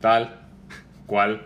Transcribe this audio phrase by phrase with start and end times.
[0.00, 0.30] tal
[1.06, 1.42] cual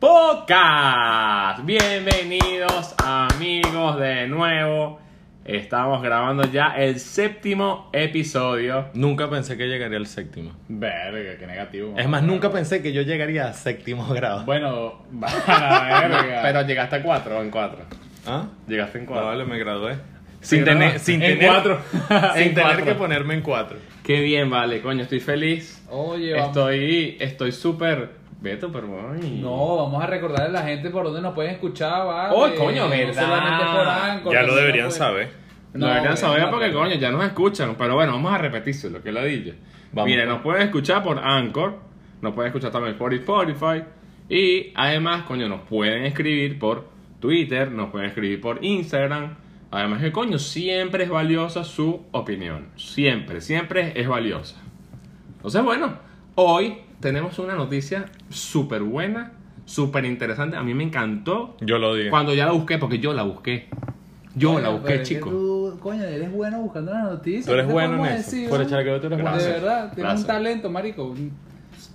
[0.00, 1.64] podcast.
[1.64, 5.00] Bienvenidos amigos de nuevo.
[5.44, 8.86] Estamos grabando ya el séptimo episodio.
[8.94, 10.52] Nunca pensé que llegaría al séptimo.
[10.68, 11.94] Verga, qué negativo.
[11.98, 14.44] Es más, nunca pensé que yo llegaría a séptimo grado.
[14.46, 16.40] Bueno, verga.
[16.42, 17.80] Pero llegaste a cuatro o en cuatro.
[18.26, 18.46] ¿Ah?
[18.66, 19.28] Llegaste en No, cuatro.
[19.28, 19.96] vale, me gradué.
[20.44, 21.80] ¿Te Sin tener, sin En tener, cuatro.
[22.34, 22.84] sin En tener cuatro.
[22.84, 23.78] que ponerme en cuatro.
[24.02, 25.82] Qué bien, vale, coño, estoy feliz.
[25.88, 26.48] Oye, vamos.
[26.48, 28.10] Estoy, estoy súper.
[28.42, 29.38] Beto, pero voy.
[29.40, 32.34] No, vamos a recordarle a la gente por dónde nos pueden escuchar, ¿vale?
[32.36, 33.14] Oh, coño, ¿verdad?
[33.24, 35.30] solamente por Anchor, Ya lo deberían saber.
[35.72, 36.78] Lo No, deberían saber no, porque, no.
[36.78, 37.74] coño, ya nos escuchan.
[37.78, 39.54] Pero bueno, vamos a repetirse lo que DJ.
[39.92, 40.10] Vamos.
[40.10, 41.78] Mire, nos pueden escuchar por Anchor,
[42.20, 43.82] nos pueden escuchar también por Spotify.
[44.28, 46.86] Y además, coño, nos pueden escribir por
[47.20, 49.36] Twitter, nos pueden escribir por Instagram.
[49.74, 52.68] Además que, coño, siempre es valiosa su opinión.
[52.76, 54.56] Siempre, siempre es valiosa.
[55.36, 55.94] Entonces, bueno,
[56.36, 59.32] hoy tenemos una noticia súper buena,
[59.64, 60.56] súper interesante.
[60.56, 62.10] A mí me encantó Yo lo digo.
[62.10, 63.68] cuando ya la busqué, porque yo la busqué.
[64.36, 65.30] Yo Coño, la busqué, chico.
[65.30, 67.46] Tú, coño, eres bueno buscando las noticias.
[67.46, 68.16] Tú eres ¿qué te bueno en eso.
[68.30, 69.36] decir, Por echar que tú eres bueno.
[69.36, 70.20] De verdad, tienes Gracias.
[70.20, 71.14] un talento, marico.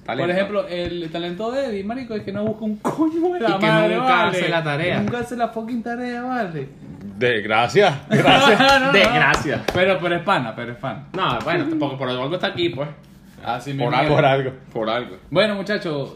[0.09, 0.27] Talento.
[0.27, 3.49] Por ejemplo, el talento de Eddie, marico, es que no busca un coño de la
[3.51, 4.37] Y que madre, nunca vale.
[4.37, 4.99] hace la tarea.
[5.01, 6.69] Nunca hace la fucking tarea, vale.
[7.17, 7.93] De, gracias.
[8.09, 9.63] No, no.
[9.71, 11.09] Pero, pero es pana, pero es pana.
[11.13, 12.89] No, bueno, tampoco por algo está aquí, pues.
[13.45, 14.15] Así Por algo.
[14.15, 14.51] Por algo.
[14.73, 15.17] Por algo.
[15.29, 16.15] Bueno, muchachos,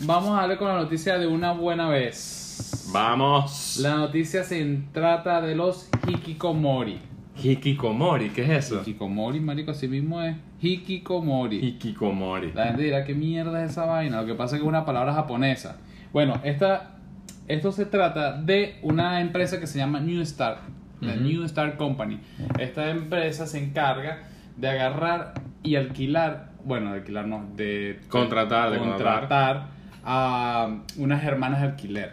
[0.00, 2.90] vamos a darle con la noticia de una buena vez.
[2.92, 3.78] Vamos.
[3.80, 7.00] La noticia se trata de los hikikomori.
[7.42, 8.80] Hikikomori, ¿qué es eso?
[8.80, 10.36] Hikikomori, marico, así mismo es.
[10.60, 11.58] Hikikomori.
[11.58, 12.52] Hikikomori.
[12.52, 14.20] La gente dirá, ¿qué mierda es esa vaina?
[14.20, 15.78] Lo que pasa es que es una palabra japonesa.
[16.12, 16.96] Bueno, esta,
[17.48, 20.58] esto se trata de una empresa que se llama New Star.
[21.00, 22.20] La New Star Company.
[22.58, 24.18] Esta empresa se encarga
[24.56, 25.32] de agarrar
[25.62, 29.68] y alquilar, bueno, de alquilar no, de Contratar, de contratar
[30.04, 32.12] a unas hermanas de alquiler.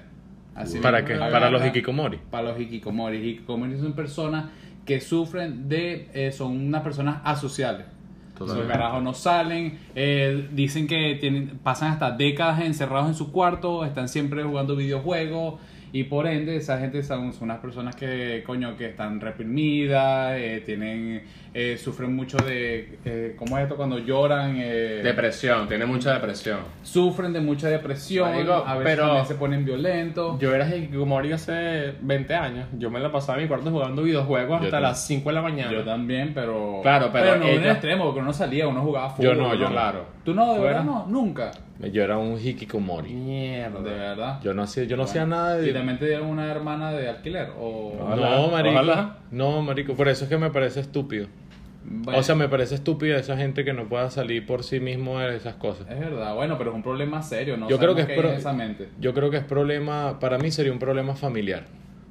[0.55, 1.15] Así ¿Para qué?
[1.15, 2.19] Para los hikikomori.
[2.31, 3.17] para los hikikomori.
[3.17, 4.45] Hikikomori son personas
[4.87, 7.85] que sufren de, eh, son unas personas asociales.
[8.33, 8.73] Esos Totalmente.
[8.73, 14.07] carajos no salen, eh, dicen que tienen, pasan hasta décadas encerrados en su cuarto, están
[14.07, 15.55] siempre jugando videojuegos
[15.93, 20.61] y por ende esa gente son, son unas personas que, coño, que están reprimidas, eh,
[20.65, 23.75] tienen, eh, sufren mucho de, eh, ¿cómo es esto?
[23.75, 26.59] Cuando lloran, eh, Depresión, tiene mucha depresión.
[26.83, 30.39] sufren de mucha depresión, Marico, a veces pero- también se ponen violentos.
[30.39, 32.67] Yo era Hikikomori hace 20 años.
[32.77, 35.71] Yo me la pasaba en mi cuarto jugando videojuegos hasta las 5 de la mañana.
[35.71, 36.79] Yo también, pero.
[36.81, 39.35] Claro, pero no en ellos- el extremo, porque uno salía, uno jugaba fútbol.
[39.35, 39.71] Yo no, yo no.
[39.71, 40.05] Claro.
[40.23, 41.05] ¿Tú no, de ¿Tú verdad no?
[41.07, 41.51] Nunca.
[41.91, 43.13] Yo era un hikikomori.
[43.13, 43.81] Mierda.
[43.81, 44.39] De verdad.
[44.43, 45.73] Yo no hacía, yo no hacía nada ¿Y de.
[45.73, 47.49] también te dieron una hermana de alquiler?
[47.59, 47.93] O...
[48.01, 48.73] Ojalá, no, marico.
[48.75, 49.17] ojalá.
[49.31, 49.93] No, marico.
[49.95, 51.27] Por eso es que me parece estúpido.
[51.89, 55.19] Bueno, O sea, me parece estúpido esa gente que no pueda salir por sí mismo
[55.19, 55.87] de esas cosas.
[55.89, 57.69] Es verdad, bueno, pero es un problema serio, ¿no?
[57.69, 58.89] Yo creo que es pro- esa mente.
[58.99, 61.63] Yo creo que es problema, para mí sería un problema familiar.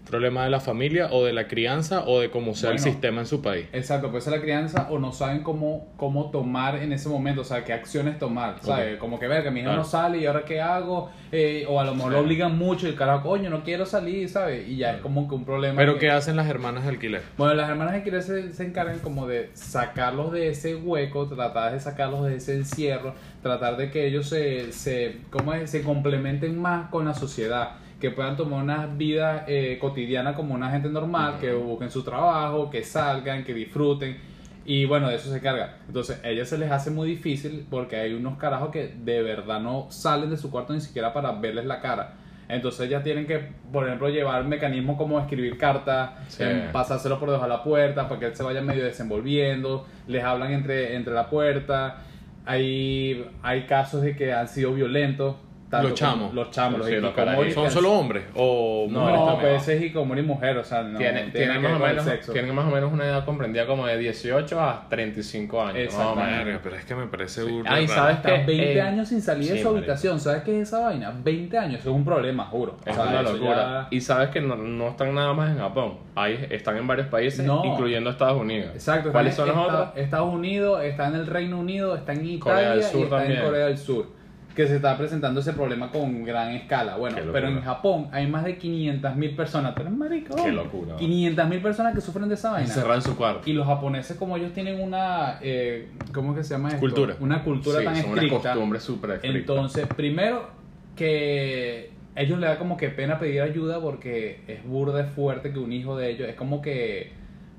[0.09, 3.27] Problema de la familia o de la crianza o de cómo sea el sistema en
[3.27, 3.67] su país.
[3.73, 7.45] Exacto, puede ser la crianza o no saben cómo, cómo tomar en ese momento, o
[7.45, 8.99] sea, qué acciones tomar, ¿sabes?
[8.99, 9.83] Como que ver que mi hijo Claro.
[9.83, 12.91] no sale y ahora qué hago, Eh, o a lo mejor lo obligan mucho y
[12.91, 14.69] el carajo, coño, no quiero salir, ¿sabes?
[14.69, 15.77] Y ya es como que un problema.
[15.77, 17.23] Pero que- ¿qué hacen las hermanas de alquiler?
[17.37, 21.73] Bueno, las hermanas de alquiler se, se encargan como de sacarlos de ese hueco, tratar
[21.73, 25.69] de sacarlos de ese encierro, tratar de que ellos se, se, ¿cómo es?
[25.69, 27.71] se complementen más con la sociedad,
[28.01, 32.71] que puedan tomar una vida eh, cotidiana como una gente normal, que busquen su trabajo,
[32.71, 34.17] que salgan, que disfruten.
[34.65, 35.77] Y bueno, de eso se carga.
[35.87, 39.61] Entonces, a ellas se les hace muy difícil porque hay unos carajos que de verdad
[39.61, 42.15] no salen de su cuarto ni siquiera para verles la cara.
[42.49, 43.41] Entonces ellas tienen que,
[43.73, 46.43] por ejemplo, llevar mecanismos como escribir cartas, Sí.
[46.45, 50.23] em, pasárselo por debajo de la puerta para que él se vaya medio desenvolviendo, les
[50.23, 51.99] hablan entre, entre la puerta.
[52.45, 55.37] Hay, hay casos de que han sido violentos.
[55.71, 56.33] Tanto Los chamos.
[56.35, 57.51] Los chamos, los Sí, hikikomori.
[57.53, 59.51] ¿Son solo hombres o No, mujeres No, también?
[59.53, 62.05] pues ese es hikikomori mujer, o sea, no Tiene- tiene tienen, que más o menos,
[62.05, 62.33] sexo.
[62.33, 65.77] tienen más o menos una edad comprendida como de 18 a 35 años.
[65.77, 66.31] Exactamente.
[66.39, 68.01] No, Verga, pero es que me parece burda Ay, raro.
[68.01, 70.21] ¿sabes que 20 eh, años sin salir de sí, su habitación.
[70.21, 71.13] ¿Sabes qué es esa vaina?
[71.23, 72.77] 20 años, eso es un problema, juro.
[72.85, 73.57] Es O sea, una locura.
[73.57, 75.95] ya- Y sabes que no, no están nada más en Japón.
[76.15, 77.65] Ahí están en varios países, No.
[77.65, 78.71] incluyendo Estados Unidos.
[78.75, 79.11] Exacto.
[79.13, 79.89] ¿Cuáles son los otros?
[79.97, 83.17] Estados Unidos, está en el Reino Unido, está en Italia Corea del Sur y está
[83.19, 83.39] también.
[83.41, 84.16] en Corea del Sur.
[84.57, 86.97] Que se está presentando ese problema con gran escala.
[86.97, 89.75] Bueno, pero en Japón hay más de 500 mil personas.
[89.75, 90.35] ¿Tú eres marico?
[90.35, 90.97] Qué locura.
[90.97, 92.67] 500 mil personas que sufren de esa vaina.
[92.67, 93.49] Encerrado en su cuarto.
[93.49, 95.39] Y los japoneses, como ellos tienen una.
[95.43, 96.81] Eh, ¿Cómo es que se llama esto?
[96.81, 97.17] Cultura.
[97.21, 99.39] Una cultura Sí, tan son una costumbre súper estricta.
[99.39, 100.49] Entonces, primero
[100.97, 105.59] que ellos le da como que pena pedir ayuda porque es burda de fuerte que
[105.59, 107.13] un hijo de ellos es como que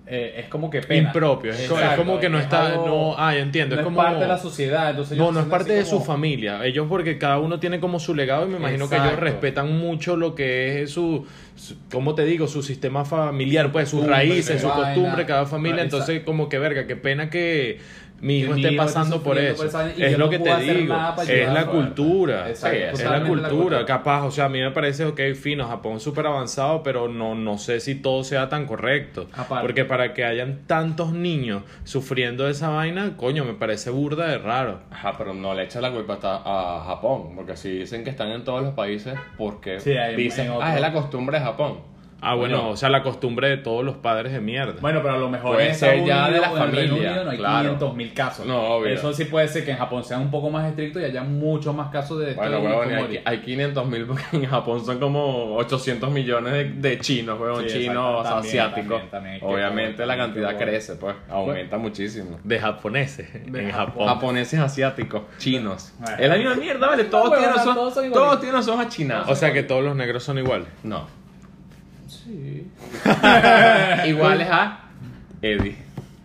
[0.10, 1.08] eh, es como que pena.
[1.10, 1.52] impropio.
[1.52, 2.68] Es, como que no es está.
[2.68, 3.76] algo- No, ah, entiendo.
[3.76, 3.98] no es como.
[3.98, 4.90] parte de la sociedad.
[4.92, 6.66] Entonces No, ellos no es son parte de su como- familia.
[6.66, 9.26] Ellos porque cada uno tiene como su legado y me imagino que ellos Exacto.
[9.26, 11.26] respetan mucho lo que es su,
[11.56, 12.48] su- ¿cómo te digo?
[12.48, 14.94] Su sistema familiar, pues sus Costumbre, raíces, su vaina.
[14.96, 15.84] costumbre, cada familia.
[15.84, 17.80] Entonces como que verga, qué pena que
[18.20, 19.68] mi hijo esté pasando por eso.
[19.70, 20.96] por es lo no que te digo.
[21.28, 22.50] Es la cultura.
[22.50, 23.86] Exacto, es la cultura.
[23.86, 27.36] Capaz, o sea, a mí me parece, ok, fino, Japón es súper avanzado, pero no,
[27.36, 29.28] no sé si todo sea tan correcto.
[29.34, 29.62] Aparte.
[29.68, 34.80] Porque para que hayan tantos niños sufriendo esa vaina, coño, me parece burda de raro.
[34.92, 38.44] Ajá, pero no le echa la culpa a Japón, porque si dicen que están en
[38.44, 41.80] todos los países, porque Sí, dicen, en otro- ah, es la costumbre de Japón.
[42.20, 44.74] Ah, bueno, o sea, la costumbre de todos los padres de mierda.
[44.82, 47.30] Bueno, pero a lo mejor Puede en ser Estados ya de la familia, Unido no
[47.30, 47.60] hay claro.
[47.70, 48.46] 500 mil casos.
[48.48, 48.94] No, obvio.
[48.94, 51.76] Eso sí puede ser que en Japón sean un poco más estrictos y haya muchos
[51.76, 53.18] más casos de Bueno, hikikomori.
[53.18, 57.64] hay, hay 500 mil porque en Japón son como 800 millones de, de chinos, huevón,
[57.70, 59.02] Sí, chinos, también, asiáticos.
[59.12, 60.72] también, también, Obviamente la cantidad que bueno.
[60.72, 62.40] crece, pues, aumenta muchísimo.
[62.44, 64.08] De japoneses De en Japón.
[64.08, 65.94] Japoneses, asiáticos, chinos.
[66.00, 66.18] Bueno.
[66.20, 67.04] Es la misma mierda, ¿vale?
[67.04, 69.30] Todos, No, tienen, los todos todos tienen los ojos achinados.
[69.30, 70.68] O sea que todos los negros son iguales.
[70.84, 71.16] no.
[72.28, 72.68] Sí.
[74.10, 74.80] Iguales a
[75.42, 75.76] Eddie.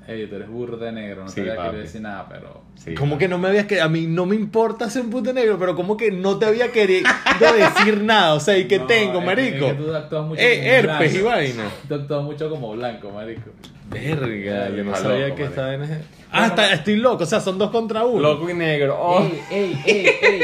[0.08, 1.68] Ey, tú eres burro de negro, no Sí, te voy a papi.
[1.70, 2.60] querer decir nada, pero...
[2.74, 2.94] Sí.
[2.94, 5.56] ¿Cómo que no me habías que A mí no me importa ser un puto negro,
[5.60, 7.08] pero ¿cómo que no te había querido
[7.56, 8.34] decir nada?
[8.34, 9.66] O sea, ¿y qué No, tengo, es que- marico?
[9.66, 11.36] es que tú actúas mucho Eh, como herpes y blanco.
[11.36, 11.64] vaina.
[11.88, 13.50] Tú actúas mucho como blanco, marico.
[13.90, 15.98] Verga, yo no sabía loco, que estaba en ese...
[16.32, 18.20] Ah, está- estoy loco, o sea, son dos contra uno.
[18.20, 18.98] Loco y negro.
[19.00, 19.22] Oh.
[19.22, 20.40] Ey, ey, ey, ey.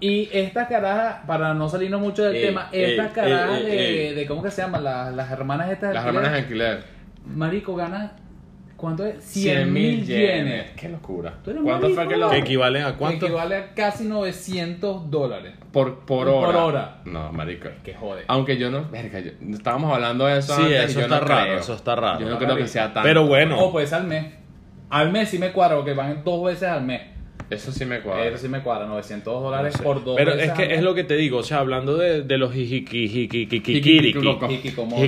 [0.00, 4.08] Y esta caraja, para no salirnos mucho del Ey, tema, ey, esta caraja ey, ey,
[4.10, 4.78] de, de, ¿cómo que se llama?
[4.78, 5.92] Las, las hermanas estas.
[5.94, 6.14] Las alquiler.
[6.24, 6.84] hermanas de alquiler.
[7.26, 8.12] Marico, gana,
[8.76, 9.22] ¿cuánto es?
[9.24, 10.70] 100 100 mil yenes.
[10.76, 11.34] Qué locura.
[11.42, 12.30] Tú eres ¿Cuánto fue que lo.?
[12.30, 13.26] ¿Que equivalen a Que cuánto?
[13.26, 15.54] equivale a casi 900 dólares.
[15.72, 16.64] Por, por Por hora.
[16.64, 16.96] hora.
[17.04, 17.68] No, marico.
[17.82, 18.22] Que jode.
[18.28, 18.88] Aunque yo no.
[18.90, 21.58] Verga, yo- estábamos hablando de eso Sí, antes eso está no raro, creo.
[21.58, 22.20] eso está raro.
[22.20, 23.02] Yo no creo que sea tan.
[23.02, 23.58] Pero bueno.
[23.58, 24.32] O pues al mes.
[24.90, 27.02] Al mes sí me cuadra, porque van dos veces al mes.
[27.50, 28.26] Eso sí me cuadra.
[28.26, 29.84] Eso sí me cuadra, 900 dólares No sé.
[29.84, 32.38] por dos Pero es que es lo que te digo, o sea, hablando de, de
[32.38, 32.54] los.
[34.52, 35.02] Hikikomori.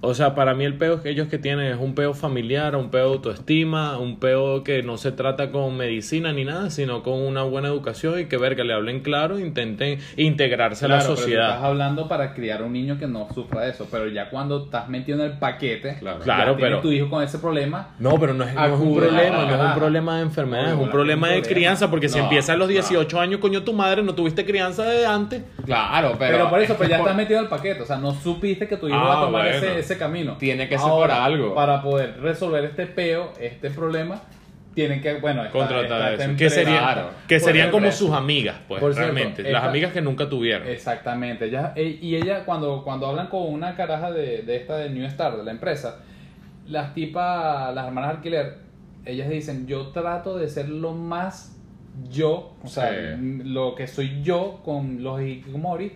[0.00, 2.88] O sea, para mí el peo que ellos que tienen es un peo familiar, un
[2.88, 7.14] peo de autoestima, un peo que no se trata con medicina ni nada, sino con
[7.14, 11.04] una buena educación y que ver que le hablen claro, intenten integrarse a la Claro,
[11.08, 11.48] pero tú sociedad.
[11.48, 14.88] estás hablando para criar un niño que no sufra de eso, pero ya cuando estás
[14.88, 16.20] metido en el paquete, Claro.
[16.20, 19.44] Claro, pero- tu hijo con ese problema, No, pero no es, no es un problema,
[19.46, 21.54] no es un problema de enfermedad, No, es un problema un de problema.
[21.58, 22.72] crianza, porque si No, empiezas a los no.
[22.72, 25.42] 18 años, coño, tu madre no tuviste crianza de antes.
[25.64, 26.32] Claro, pero.
[26.36, 28.12] pero, por eso, es pues ya por- estás metido en el paquete, o sea, no
[28.14, 29.56] supiste que tu hijo Ah, va a tomar bueno.
[29.66, 30.36] ese, ese camino.
[30.38, 31.54] Tiene que ser Ahora, por algo.
[31.54, 34.20] Para poder resolver este peo, este problema,
[34.74, 36.36] tienen que, bueno, Contratar esta.
[36.36, 37.10] Que, serían, Claro.
[37.26, 39.42] que serían como sus amigas, pues, Por cierto, realmente.
[39.50, 40.68] Las amigas que nunca tuvieron.
[40.68, 41.46] Exactamente.
[41.46, 45.04] Ella, e- y ella, cuando, cuando hablan con una caraja de, de esta de New
[45.06, 46.00] Star, de la empresa,
[46.66, 48.58] las tipas, las hermanas alquiler,
[49.04, 51.56] ellas dicen, yo trato de ser lo más
[52.08, 53.40] yo, o sea, Sí.
[53.44, 55.92] lo que soy yo con los hikikomori,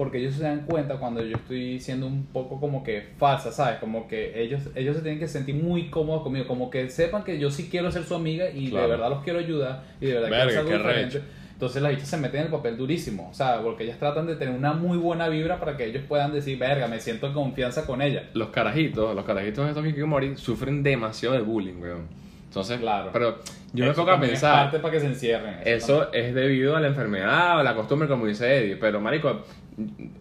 [0.00, 3.78] porque ellos se dan cuenta cuando yo estoy siendo un poco como que falsa, ¿sabes?
[3.80, 7.38] Como que ellos, ellos se tienen que sentir muy cómodos conmigo, como que sepan que
[7.38, 8.86] yo sí quiero ser su amiga y Claro.
[8.86, 11.18] de verdad los quiero ayudar y de verdad Verga, quiero ser algo diferente.
[11.18, 11.26] recho.
[11.52, 14.36] Entonces las bichas se meten en el papel durísimo, o sea, porque ellas tratan de
[14.36, 17.84] tener una muy buena vibra para que ellos puedan decir, verga, me siento en confianza
[17.84, 18.30] con ella.
[18.32, 22.20] Los carajitos, los carajitos de estos Hikikomori sufren demasiado de bullying, weón.
[22.48, 23.10] Entonces, Claro.
[23.12, 23.38] Pero
[23.72, 24.64] yo me Eso pongo a también es pensar.
[24.64, 25.56] parte para que se encierren.
[25.64, 28.74] Eso es debido a la enfermedad o la costumbre, como dice Eddie.
[28.76, 29.42] Pero, marico,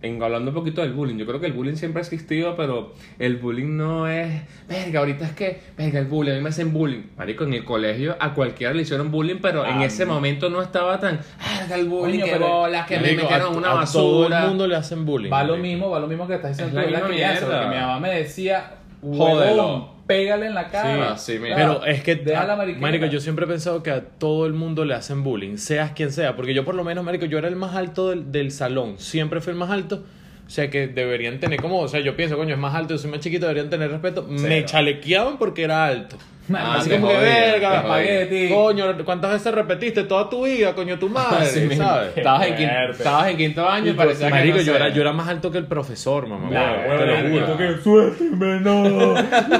[0.02, 2.94] en, hablando un poquito del bullying, yo creo que el bullying siempre ha existido, pero
[3.18, 4.42] el bullying no es.
[4.68, 5.60] Verga, ahorita es que.
[5.78, 7.04] Verga, el bullying, a mí me hacen bullying.
[7.18, 10.14] Marico, en el colegio a cualquiera le hicieron bullying, pero en Ah, ese no.
[10.14, 11.20] momento no estaba tan.
[11.60, 14.42] Verga, el bullying, Coño, que bolas, que me metieron a- en una a todo basura.
[14.44, 15.32] el mundo le hacen bullying.
[15.32, 17.68] Va lo mismo, va lo mismo que estás diciendo Es tú la la crianza, porque
[17.68, 19.99] mi mamá me decía, Jódelo.
[20.10, 21.18] "Huevón, pégale en la cara.
[21.18, 21.56] Sí, sí, mira.
[21.56, 24.86] Pero es que, Deja la marico, yo siempre he pensado que a todo el mundo
[24.86, 27.56] le hacen bullying, seas quien sea, porque yo por lo menos, marico, yo era el
[27.56, 30.04] más alto del, del salón, siempre fui el más alto,
[30.50, 32.98] o sea que deberían tener como, o sea, yo pienso, coño, es más alto, yo
[32.98, 36.18] soy más chiquito, deberían tener respeto, me chalequeaban porque era alto.
[36.52, 38.50] Ah, Así te como que jodía, te verga, espagueti.
[38.52, 41.46] Coño, ¿cuántas veces repetiste toda tu vida, coño, tu madre?
[41.76, 42.18] ¿Sabes?
[42.18, 44.76] Estabas en, quinto, estabas en quinto año y parecía que Marico, no yo sé.
[44.80, 46.50] era, yo era más alto que el profesor, mamá.
[46.50, 47.46] Nah, te huevón, lo juro.
[47.52, 49.14] tú que, suélteme, no,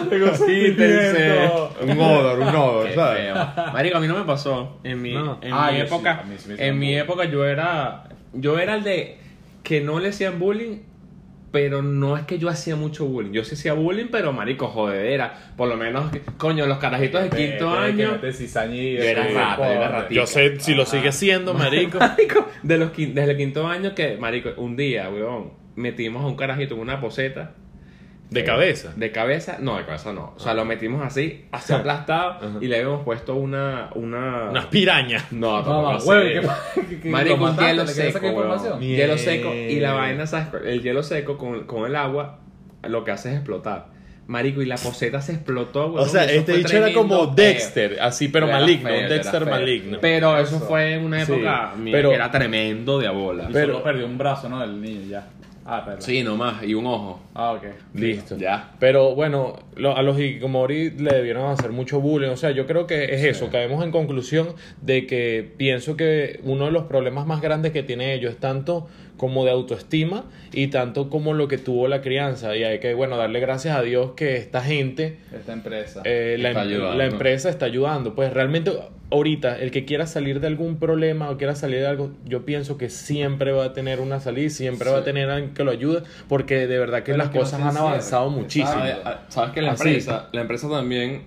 [0.10, 1.76] tengo sentimiento.
[1.84, 3.22] Un odor, un odor, ¿sabes?
[3.22, 3.36] feo.
[3.74, 4.80] Marico, a mí no me pasó.
[4.84, 5.38] En mi, No.
[5.44, 9.18] en Ah, mi sí, época, sí en mi época yo era, yo era el de
[9.70, 10.80] que no le hacían bullying,
[11.52, 13.34] pero no es que yo hacía mucho bullying.
[13.34, 15.54] Yo sí hacía bullying, pero marico, jodedera.
[15.56, 18.20] Por lo menos, coño, los carajitos de quinto año.
[18.98, 20.16] Yo era rata, era ratita.
[20.22, 22.00] Yo sé si lo sigue siendo, marico.
[22.00, 26.36] Marico, de los, desde el quinto año que, marico, un día, weón, metimos a un
[26.36, 27.54] carajito en una poseta.
[28.30, 28.94] De Eh, cabeza.
[28.96, 30.34] De cabeza, no, de cabeza no.
[30.36, 32.50] O sea, lo metimos así, así aplastado Ajá.
[32.62, 33.90] y le habíamos puesto una.
[33.96, 34.50] una...
[34.52, 35.32] Unas pirañas.
[35.32, 36.24] No, No, no, huevo,
[36.76, 38.80] ¿qué- qué- qué- Marico, un hielo ¿Le querés seco.
[38.80, 39.54] Hielo seco.
[39.54, 40.48] Y la vaina, ¿sabes?
[40.66, 42.40] El hielo seco con, con el agua
[42.84, 43.88] lo que hace es explotar.
[44.28, 47.26] Marico, y la poseta se explotó, O sea, y este fue bicho era como.
[47.26, 48.88] Dexter, así, pero Era maligno.
[48.90, 49.98] feo, un era Dexter maligno.
[50.02, 50.66] Pero eso Eso.
[50.68, 53.48] fue en una Sí, época mía, pero- que era tremendo de abola.
[53.50, 54.64] Y Pero- solo perdió un brazo, ¿no?
[54.64, 55.28] El niño, ya.
[55.72, 56.02] Ah, perdón.
[56.02, 57.20] Sí, nomás, y un ojo.
[57.36, 57.64] Ah, ok.
[57.94, 58.38] Listo.
[58.38, 58.72] Ya.
[58.80, 62.30] Pero bueno, lo- a los hikikomori le debieron hacer mucho bullying.
[62.30, 63.50] O sea, yo creo que es eso.
[63.52, 64.50] Caemos en conclusión
[64.82, 68.88] de que pienso que uno de los problemas más grandes que tiene ellos es tanto
[69.20, 72.56] como de autoestima y tanto como lo que tuvo la crianza.
[72.58, 76.02] Y hay que, bueno, darle gracias a Dios que esta gente, Esta empresa.
[76.06, 76.98] eh, la, Está em- ayudando.
[76.98, 78.16] la empresa está ayudando.
[78.16, 78.72] Pues realmente
[79.12, 82.78] ahorita el que quiera salir de algún problema o quiera salir de algo, yo pienso
[82.78, 86.04] que siempre va a tener una salida, siempre va a tener alguien que lo ayude,
[86.28, 88.72] porque de verdad que Pero las que cosas han avanzado muchísimo.
[88.72, 88.96] ¿Sabes,
[89.28, 89.84] sabes que la Así.
[89.88, 91.24] empresa, la empresa también,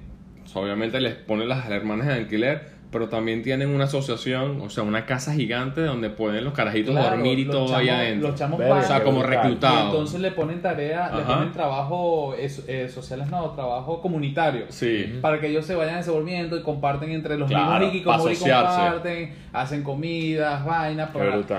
[0.54, 5.06] obviamente les pone las hermanas de alquiler, pero también tienen una asociación, o sea, una
[5.06, 8.28] casa gigante donde pueden los carajitos Claro, dormir y todo chamos- ahí adentro.
[8.28, 9.82] Los chamos o sea, como reclutados.
[9.82, 14.66] Y entonces le ponen tarea, le ponen trabajo es- eh, sociales, no, trabajo comunitario.
[14.68, 15.18] Sí.
[15.22, 18.80] Para que ellos se vayan desenvolviendo y comparten entre los Claro, mismos pa' asociarse.
[18.80, 21.11] comparten, hacen comidas, vainas,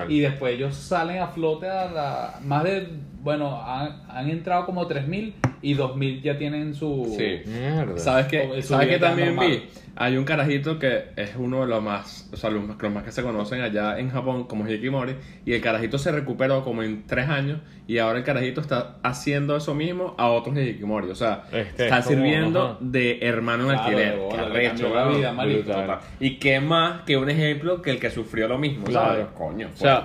[0.08, 2.88] y después ellos salen a flote a la, más de,
[3.24, 7.14] bueno, han, han entrado como 3.000 y 2.000 ya tienen su...
[7.18, 7.40] Sí.
[7.50, 7.98] Mierda.
[7.98, 8.62] ¿Sabes qué?
[8.62, 9.50] ¿Sabes qué también normal.
[9.50, 9.62] vi?
[9.96, 13.04] Hay un carajito que es uno de los más, o sea, los más, los más
[13.04, 15.14] que se conocen allá en Japón como Hikimori
[15.46, 19.56] y el carajito se recuperó como en tres años y ahora el carajito está haciendo
[19.56, 22.76] eso mismo a otros Hikimori, o sea, Es que está sirviendo ajá.
[22.80, 25.62] de hermano en Claro, alquiler.
[25.62, 25.98] Brutal.
[26.20, 29.12] Y qué más que un ejemplo que el que sufrió lo mismo, Claro.
[29.12, 29.26] ¿sabes?
[29.36, 30.04] Coño, O sea.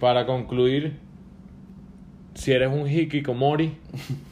[0.00, 0.94] Para concluir,
[2.34, 3.72] si eres un hikikomori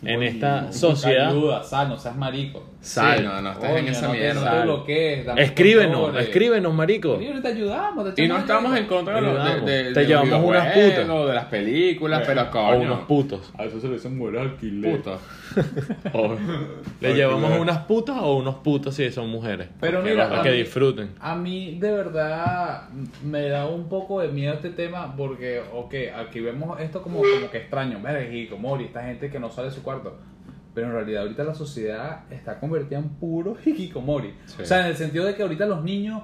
[0.02, 2.64] en esta sociedad, Ayuda, sal, no seas marico.
[2.80, 3.18] Sal.
[3.18, 4.40] Sí, no, no estés en esa no te- mierda.
[4.52, 6.28] No te bloquees, escríbenos, controles.
[6.28, 7.12] escríbenos, marico.
[7.12, 8.14] Escríbenos, te ayudamos.
[8.14, 11.08] te Y no estamos en contra de, los- de, Te de llevamos unas putas.
[11.28, 12.78] de las películas, pero O coño.
[12.80, 13.52] unos putos.
[13.58, 14.96] A eso se le dicen mujeres alquiler.
[14.96, 15.18] Puta.
[17.00, 19.68] Le llevamos unas putas o unos putos si son mujeres.
[19.80, 21.10] Pero mira, Para a que mí- disfruten.
[21.20, 22.88] A mí de verdad
[23.24, 27.50] me da un poco de miedo este tema porque, ok, aquí vemos esto como, como
[27.50, 30.18] que extraño, ver, hikikomori, esta gente que no sale de su cuarto.
[30.74, 34.34] Pero en realidad ahorita la sociedad está convertida en puro hikikomori.
[34.46, 34.62] Sí.
[34.62, 36.22] O sea, en el sentido de que ahorita los niños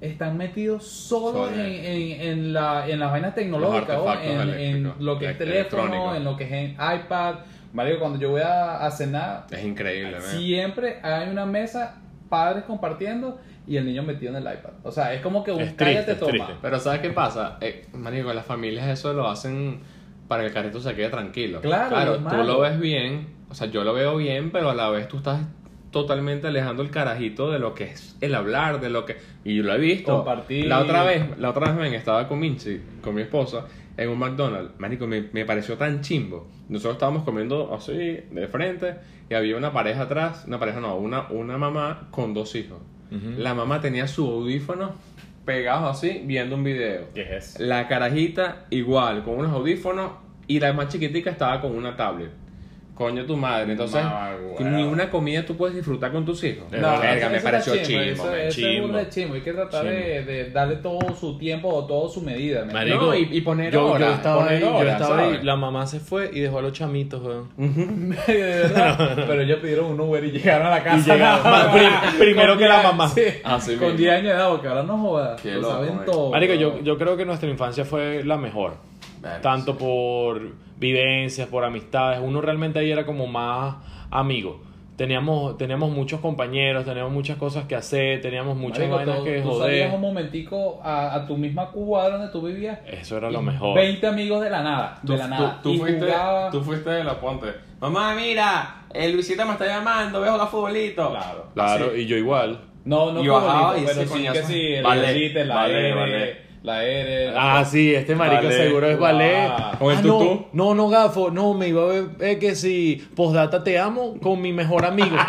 [0.00, 5.38] están metidos solo en, en, en la, en las vainas tecnológicas, en, lo que es
[5.38, 7.36] teléfono, en lo que es en iPad.
[7.72, 10.20] Mario, cuando yo voy a, a cenar, Es increíble.
[10.20, 11.96] Siempre hay una mesa,
[12.28, 14.72] padres compartiendo y el niño metido en el iPad.
[14.82, 16.30] O sea, es como que un Es triste, cállate es toma.
[16.30, 16.52] triste.
[16.62, 17.56] Pero ¿sabes qué pasa?
[17.60, 19.80] Eh, marico, las familias eso lo hacen
[20.28, 21.60] para que el carrito se quede tranquilo.
[21.60, 24.90] Claro, claro tú lo ves bien, o sea, yo lo veo bien, pero a la
[24.90, 25.40] vez tú estás
[25.90, 29.16] totalmente alejando el carajito de lo que es el hablar, de lo que...
[29.44, 30.16] Y yo lo he visto.
[30.16, 30.66] Compartir.
[30.66, 33.66] La otra vez, la otra vez, ven, estaba con Minchi, con mi esposa,
[33.96, 34.72] en un McDonald's.
[34.78, 36.48] Marico, me, me pareció tan chimbo.
[36.68, 38.96] Nosotros estábamos comiendo así, de frente,
[39.30, 42.78] y había una pareja atrás, una pareja no, una, una mamá con dos hijos.
[43.08, 44.96] La mamá tenía su audífono
[45.46, 47.06] pegados así, viendo un video.
[47.14, 47.64] ¿Qué es eso?
[47.64, 50.10] La carajita igual, con unos audífonos,
[50.46, 52.30] y la más chiquitica estaba con una tablet.
[52.96, 54.70] Coño tu madre, entonces Mamá, huevo.
[54.70, 56.64] ni una comida tú puedes disfrutar con tus hijos.
[56.72, 59.34] No, verga, me pareció chimbo, chimbo, Eso, me eso es chimbo.
[59.34, 62.64] Hay que tratar de, de darle todo su tiempo o toda su medida.
[62.64, 65.18] ¿me Marico, No, y- y poner yo, hora, yo estaba poner ahí, yo hora, estaba
[65.18, 65.44] ahí, ¿sabes?
[65.44, 67.50] la mamá se fue y dejó a los chamitos, weón.
[67.58, 68.26] entiendes?
[68.26, 69.12] de verdad.
[69.28, 71.12] Pero ellos pidieron un Uber y llegaron a la casa.
[71.14, 71.76] llegaron, nada más.
[71.76, 73.08] prim- primero que la 10 mamá.
[73.10, 73.98] sí, Así con mismo.
[73.98, 75.44] 10 años de edad, porque ahora no jodas.
[75.44, 76.30] Lo saben todo.
[76.30, 78.74] Marico, yo, yo creo que nuestra infancia fue la mejor.
[79.42, 79.78] Tanto sí.
[79.78, 80.40] por
[80.76, 82.20] vivencias, por amistades.
[82.22, 83.76] Uno realmente ahí era como más
[84.10, 84.62] amigo.
[84.96, 89.40] Teníamos, teníamos muchos compañeros, teníamos muchas cosas que hacer, teníamos muchas Marico, vainas tú- que
[89.42, 89.94] tú salías joder.
[89.94, 92.78] un momentico a, a tu misma cuadra donde tú vivías.
[92.86, 93.74] Eso era lo mejor.
[93.74, 94.98] 20 amigos de la nada.
[95.04, 95.60] Tú, de la nada.
[95.62, 97.48] tú y fuiste, jugaba- tú fuiste de la ponte.
[97.78, 101.10] Mamá, mira, el Luisito me está llamando, veo jugar futbolito.
[101.10, 101.46] Claro.
[101.52, 102.00] Claro, Sí.
[102.00, 102.58] y yo igual.
[102.86, 106.45] No, no Y bajaba favorito, y pero sí que sí, el Vale, la vale, vale.
[106.66, 107.32] La R.
[107.36, 109.50] Ah, sí, este marico seguro es Ah, ballet.
[109.78, 110.46] con el Ah, tutú.
[110.52, 114.16] No, no, no, gafo, no, me iba a ver eh, que si postdata te amo
[114.20, 115.16] con mi mejor amigo.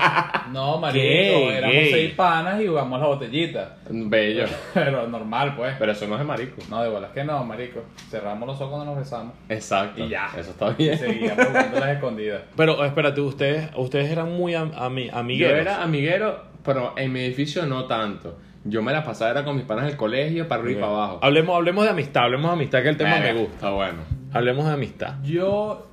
[0.52, 3.76] No, marico, éramos seis panas y jugamos la botellita.
[3.90, 4.46] Bello.
[4.74, 5.76] Pero normal, pues.
[5.78, 6.56] Pero eso no es de marico.
[6.70, 7.82] No, de bolas que no, marico.
[8.10, 9.34] Cerramos los ojos cuando nos besamos.
[9.50, 10.06] Exacto.
[10.06, 10.30] Y ya.
[10.38, 10.98] Eso está Y bien.
[10.98, 12.42] seguíamos jugando las escondidas.
[12.56, 15.60] Pero espérate, ustedes, ustedes eran muy am- Yo amigueros.
[15.60, 18.38] era amiguero, pero en mi edificio no tanto.
[18.64, 21.20] Yo me la pasaba era con mis panas del colegio, para arriba y para abajo.
[21.22, 23.56] Hablemos, hablemos de amistad, hablemos de amistad, que el tema Verga, me gusta.
[23.56, 24.00] Está bueno.
[24.34, 25.16] Hablemos de amistad.
[25.24, 25.88] Yo.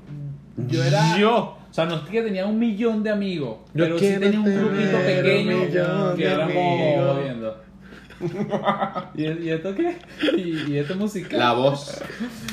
[0.57, 1.19] Yo era.
[1.19, 1.59] Yo.
[1.71, 4.39] O sea, no es que tenía un millón de amigos, Yo pero sí quiero tenía
[4.39, 7.55] un tener grupito un pequeño millón que de éramos amigos.
[9.15, 9.97] ¿Y, ¿Y esto qué?
[10.37, 11.39] ¿Y, y esto musical?
[11.39, 12.01] La voz.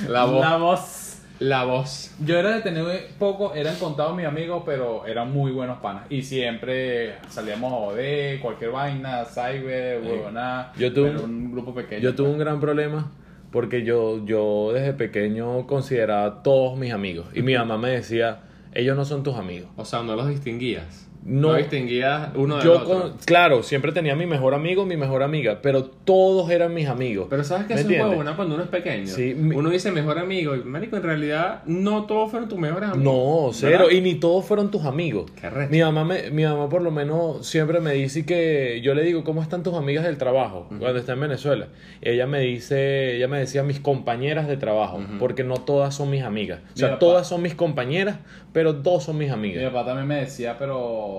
[0.08, 0.42] La voz.
[0.42, 1.01] La voz.
[1.42, 2.14] La voz.
[2.24, 6.04] Yo era de tener poco, eran contados mis amigos, pero eran muy buenos panas.
[6.08, 10.72] Y siempre salíamos a joder, cualquier vaina, cyber, huevonada.
[10.78, 12.00] Yo tuve- pero un grupo pequeño.
[12.00, 12.34] Yo tuve pues.
[12.34, 13.12] un gran problema
[13.52, 17.26] porque yo, yo desde pequeño consideraba a todos mis amigos.
[17.34, 18.42] Y mi mamá me decía,
[18.76, 19.72] ellos no son tus amigos.
[19.78, 21.10] O sea, no los distinguías.
[21.24, 21.50] No.
[21.52, 22.88] No, distinguías uno del Yo, otro.
[23.02, 27.28] con- claro, siempre tenía mi mejor amigo, mi mejor amiga, pero todos eran mis amigos.
[27.30, 29.06] Pero sabes que ¿Me es huevona cuando uno es pequeño.
[29.08, 30.56] Sí, mi- Uno dice mejor amigo.
[30.56, 33.04] Y marico, en realidad, no todos fueron tus mejores amigos.
[33.14, 33.72] No, cero.
[33.84, 33.92] ¿Verdad?
[33.92, 35.30] Y ni todos fueron tus amigos.
[35.40, 35.50] Qué.
[35.70, 39.24] Mi mamá, me, mi mamá por lo menos siempre me dice que yo le digo,
[39.24, 41.68] ¿cómo están tus amigas del trabajo cuando está en Venezuela?
[42.02, 46.24] Ella me dice, ella me decía mis compañeras de trabajo, porque no todas son mis
[46.24, 46.62] amigas.
[46.74, 48.18] O sea, todas son mis compañeras,
[48.54, 49.72] pero dos son mis Mi amigas.
[49.72, 51.11] papá también me decía, pero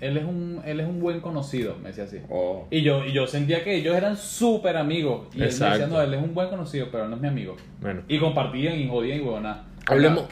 [0.00, 2.18] él es un, él es un buen conocido, me decía así.
[2.30, 2.66] Oh.
[2.70, 5.26] Y yo, y yo sentía que ellos eran súper amigos.
[5.32, 7.28] Y él me decía, no, él es un buen conocido, pero él no es mi
[7.28, 7.56] amigo.
[7.80, 9.64] Bueno, Y compartían y jodían y huevonada.
[9.86, 10.24] hablemos.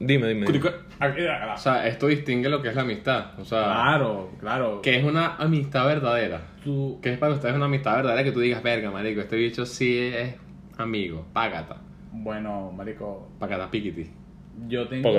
[0.00, 0.46] Dime, dime.
[0.46, 0.70] dime.
[1.54, 3.38] O sea, esto distingue lo que es la amistad.
[3.40, 4.80] O sea, Claro, claro.
[4.82, 6.40] que es una amistad verdadera.
[6.62, 9.66] tú, Que es para ustedes una amistad verdadera que tú digas, verga, marico, este bicho
[9.66, 10.34] sí es
[10.76, 11.26] amigo.
[11.32, 11.78] Págata.
[12.12, 14.08] bueno, marico, Págata, piquiti.
[14.68, 15.10] yo tengo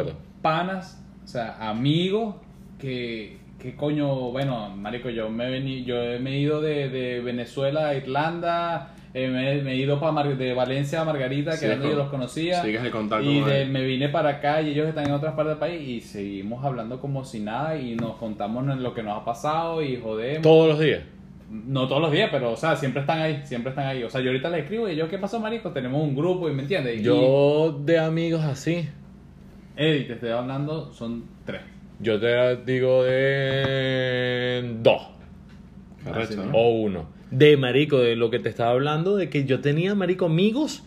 [0.41, 2.36] panas, o sea, amigos
[2.77, 7.89] que, que coño, bueno, marico, yo me he yo me he ido de, de Venezuela
[7.89, 11.75] a Irlanda, eh, me, me he ido pa Mar- de Valencia a Margarita, que era
[11.75, 12.61] yo los conocía.
[12.63, 15.51] sigues el contacto Y de- me vine para acá y ellos están en otras partes
[15.51, 19.25] del país y seguimos hablando como si nada y nos contamos lo que nos ha
[19.25, 20.41] pasado y jodemos.
[20.41, 21.01] Todos los días.
[21.51, 24.03] No todos los días, pero o sea, siempre están ahí, siempre están ahí.
[24.03, 25.71] O sea, yo ahorita les escribo y yo, ¿qué pasó, marico?
[25.71, 27.01] Tenemos un grupo y me entiendes.
[27.01, 28.87] Y- Yo de amigos así,
[29.75, 31.61] Eddie, te estoy hablando, son tres.
[32.00, 35.01] Yo te digo de dos.
[36.53, 37.05] O uno.
[37.31, 40.83] De marico, de lo que te estaba hablando, de que yo tenía, marico, amigos,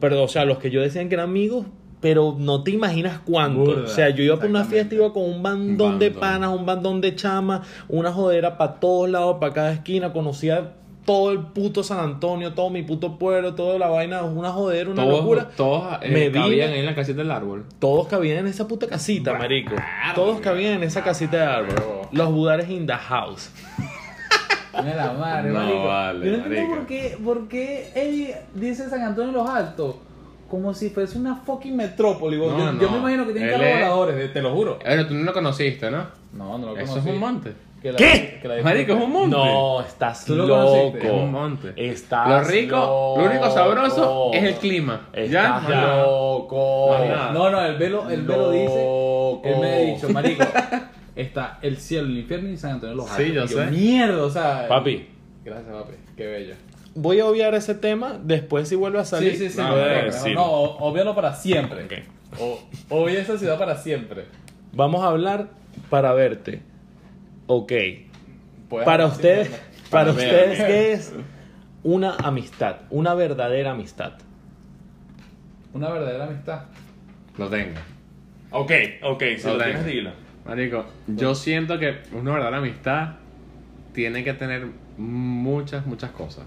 [0.00, 1.66] pero, o sea, los que yo decían que eran amigos,
[2.00, 3.60] pero no te imaginas cuánto.
[3.60, 6.20] Burda, o sea, yo iba por una fiesta, iba con un bandón Un de bandón.
[6.20, 10.74] panas, un bandón de chamas, una jodera para todos lados, para cada esquina, conocía
[11.08, 15.02] todo el puto San Antonio, todo mi puto pueblo, toda la vaina, una jodera, una
[15.04, 15.48] Todos, locura.
[15.56, 17.64] todos eh, Me cabían vine- en la casita del árbol.
[17.78, 19.74] Todos cabían en esa puta casita, marico.
[20.14, 21.74] Todos cabían en esa casita de árbol.
[22.12, 23.50] Los budares in the house.
[24.84, 25.84] Mira la madre, No marico.
[25.86, 29.96] vale, Yo no entiendo por qué, por qué Eddie dice San Antonio de los Altos
[30.50, 32.36] como si fuese una fucking metrópoli.
[32.38, 32.80] No, yo, no.
[32.80, 34.78] yo me imagino que tiene Él carros es- voladores, te lo juro.
[34.84, 36.06] Bueno, tú no lo conociste, ¿no?
[36.34, 37.08] No, no lo Eso conocí.
[37.08, 37.52] es un monte.
[37.82, 38.38] Que la- ¿Qué?
[38.42, 39.36] que la Marico, es un monte.
[39.36, 40.96] No, estás ¿Tú lo loco.
[40.98, 41.72] Es un monte.
[41.76, 45.08] Estás Lo rico, lo único sabroso es el clima.
[45.12, 45.66] Estás ¿Ya?
[45.68, 45.96] Ya.
[46.02, 46.96] loco.
[47.32, 48.64] No, no, el velo, el velo dice.
[48.84, 49.42] Loco.
[49.44, 50.44] Él me ha dicho, marico,
[51.14, 53.10] está el cielo, el infierno y San Antonio de los.
[53.10, 53.66] Sí, yo sé.
[53.66, 54.66] Mierda, o sea.
[54.68, 55.08] Papi.
[55.44, 55.94] Gracias, papi.
[56.16, 56.54] Qué bello.
[56.96, 58.18] Voy a obviar ese tema.
[58.20, 59.58] Después, si vuelve a salir, Sí, sí, sí.
[59.58, 59.70] No,
[60.34, 60.44] no,
[60.78, 61.84] obvialo para siempre.
[61.84, 61.92] Ok.
[62.40, 64.24] O, obvia esa ciudad para siempre.
[64.72, 65.48] Vamos a hablar
[65.90, 66.60] para verte.
[67.48, 67.72] Ok.
[68.84, 69.48] Para ustedes,
[69.90, 70.58] para Para ustedes.
[70.62, 71.12] ¿qué es
[71.82, 72.76] una amistad?
[72.90, 74.12] Una verdadera amistad.
[75.72, 76.62] Una verdadera amistad.
[77.36, 77.78] Lo tengo.
[78.50, 78.70] Ok,
[79.02, 79.64] ok, si Lo lo tengo.
[79.64, 80.10] tienes, dilo.
[80.46, 83.14] Marico, yo siento que una verdadera amistad
[83.92, 86.44] tiene que tener muchas, muchas cosas.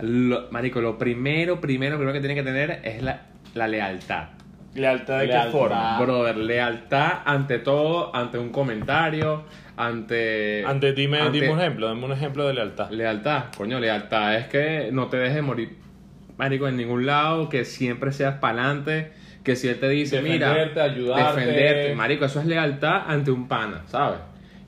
[0.00, 3.22] Lo- marico, lo primero, primero, primero que tiene que tener es la,
[3.54, 4.28] la lealtad.
[4.76, 5.46] ¿Lealtad de Lealtad.
[5.46, 5.98] qué forma?
[6.00, 9.44] Brother, lealtad ante todo, ante un comentario,
[9.76, 10.64] ante...
[10.66, 12.90] Antes, dime, ante- dime un ejemplo, dame un ejemplo de lealtad.
[12.90, 15.76] Lealtad, coño, lealtad es que no te dejes morir,
[16.36, 19.12] marico, en ningún lado, que siempre seas pa'lante,
[19.42, 21.40] que si él te dice, mira, Defenderte, ayudarte.
[21.40, 24.18] defenderte, marico, eso es lealtad ante un pana, ¿sabes?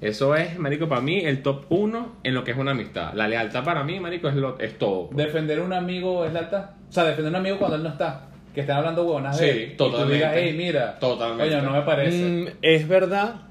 [0.01, 3.13] Eso es, marico, para mí el top uno en lo que es una amistad.
[3.15, 5.11] La lealtad para mí, marico, es, lo, es todo.
[5.11, 5.27] pues.
[5.27, 6.67] Defender a un amigo es lealtad.
[6.89, 8.28] O sea, defender a un amigo cuando él no está.
[8.59, 9.59] Que estén hablando huevonas Sí, de él.
[9.63, 10.15] Y tú totalmente.
[10.17, 10.99] digas, hey, mira.
[10.99, 11.45] Totalmente.
[11.55, 12.25] Coño, no me parece.
[12.25, 13.43] Mm, es verdad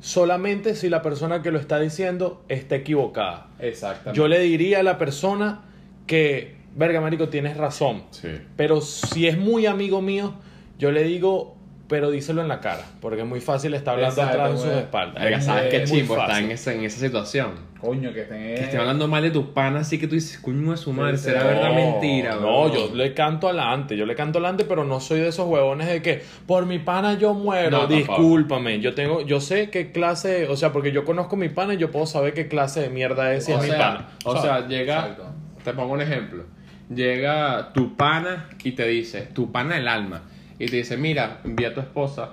[0.00, 3.48] solamente si la persona que lo está diciendo está equivocada.
[3.58, 4.16] Exactamente.
[4.16, 5.62] Yo le diría a la persona
[6.06, 8.04] que, verga, marico, tienes razón.
[8.12, 8.28] Sí.
[8.56, 10.34] Pero si es muy amigo mío,
[10.78, 11.56] yo le digo,
[11.88, 14.66] pero díselo en la cara, porque es muy fácil estar hablando Exacto, atrás de sus
[14.66, 14.78] güey.
[14.80, 15.22] espaldas.
[15.24, 17.68] Verga, Es ¿sabes qué es chimbo está en esa, en esa situación?
[17.80, 18.38] Coño, que estén.
[18.56, 21.16] Que estén hablando mal de tus panas, así que tú dices, coño de su madre,
[21.16, 22.74] será verdad mentira, No, bro?
[22.88, 26.02] yo le canto adelante, yo le canto adelante, pero no soy de esos huevones de
[26.02, 27.70] que por mi pana yo muero.
[27.70, 27.96] No, tampoco.
[28.20, 31.76] Discúlpame, yo tengo, yo sé qué clase, o sea, porque yo conozco mi pana y
[31.78, 34.08] yo puedo saber qué clase de mierda es si o es mi sea, pana.
[34.24, 35.24] o sea, llega, Exacto.
[35.64, 36.44] te pongo un ejemplo.
[36.92, 40.22] Llega tu pana y te dice, tu pana del alma,
[40.58, 42.32] y te dice, mira, envía a tu esposa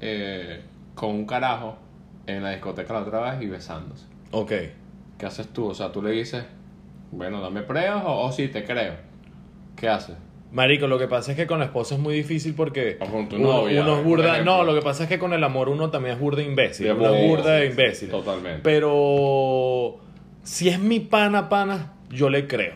[0.00, 0.62] eh,
[0.94, 1.76] con un carajo
[2.26, 4.06] en la discoteca la otra vez y besándose.
[4.32, 4.52] Ok.
[5.18, 5.66] ¿Qué haces tú?
[5.68, 6.44] O sea, tú le dices,
[7.12, 8.94] bueno, dame pruebas o, o sí, te creo.
[9.76, 10.16] ¿Qué haces?
[10.52, 13.28] Marico, lo que pasa es que con la esposa es muy difícil porque O con
[13.28, 14.42] tu uno, novia, uno es burda.
[14.42, 16.86] No, lo que pasa es que con el amor uno también es burda imbécil.
[16.86, 18.08] De Uno es burda de imbécil.
[18.10, 18.60] totalmente.
[18.62, 19.98] Pero
[20.44, 22.74] si es mi pana, pana, yo le creo.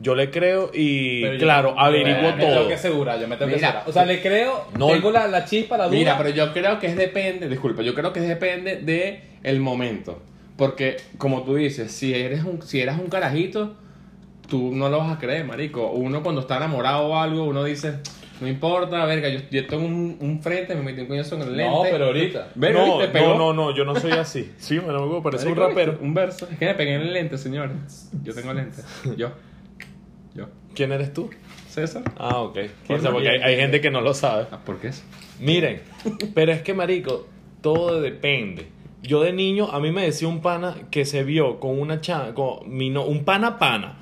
[0.00, 2.68] Yo le creo y Pero yo- claro, averiguo me tengo todo.
[2.68, 3.88] que asegurar, yo me tengo que Mira, asegurar.
[3.90, 4.86] O sea, le creo, No.
[4.88, 5.96] tengo la, la chispa, la duda.
[5.98, 9.60] Mira, pero yo creo que es depende, disculpa, yo creo que es depende de el
[9.60, 10.22] momento.
[10.56, 13.74] Porque, como tú dices, si eres un, si eres un carajito,
[14.48, 15.90] tú no lo vas a creer, marico.
[15.90, 17.94] Uno cuando está enamorado o algo, uno dice,
[18.40, 21.56] no importa, verga, yo, yo tengo un, un frente, me metí un coñazo en el
[21.58, 21.72] lente.
[21.74, 22.48] No, pero ahorita.
[22.54, 24.50] Verga, no, no, no, no, yo no soy así.
[24.58, 25.98] Sí, me lo parece un rapero.
[26.00, 26.48] Un verso.
[26.50, 27.70] Es que me pegué en el lente, señor.
[28.22, 28.82] Yo tengo lente.
[29.18, 29.30] Yo.
[30.74, 31.30] ¿Quién eres tú?
[31.68, 32.02] César.
[32.16, 32.58] Ah, ok.
[32.86, 34.46] ¿Quién O sea, porque hay, hay gente que no lo sabe.
[34.50, 35.02] Ah, ¿Por qué eso?
[35.38, 35.80] Miren,
[36.34, 37.26] pero es que marico,
[37.60, 38.66] todo depende.
[39.02, 42.34] Yo de niño, a mí me decía un pana que se vio con una cha
[42.34, 43.96] con mi no- un pana pana,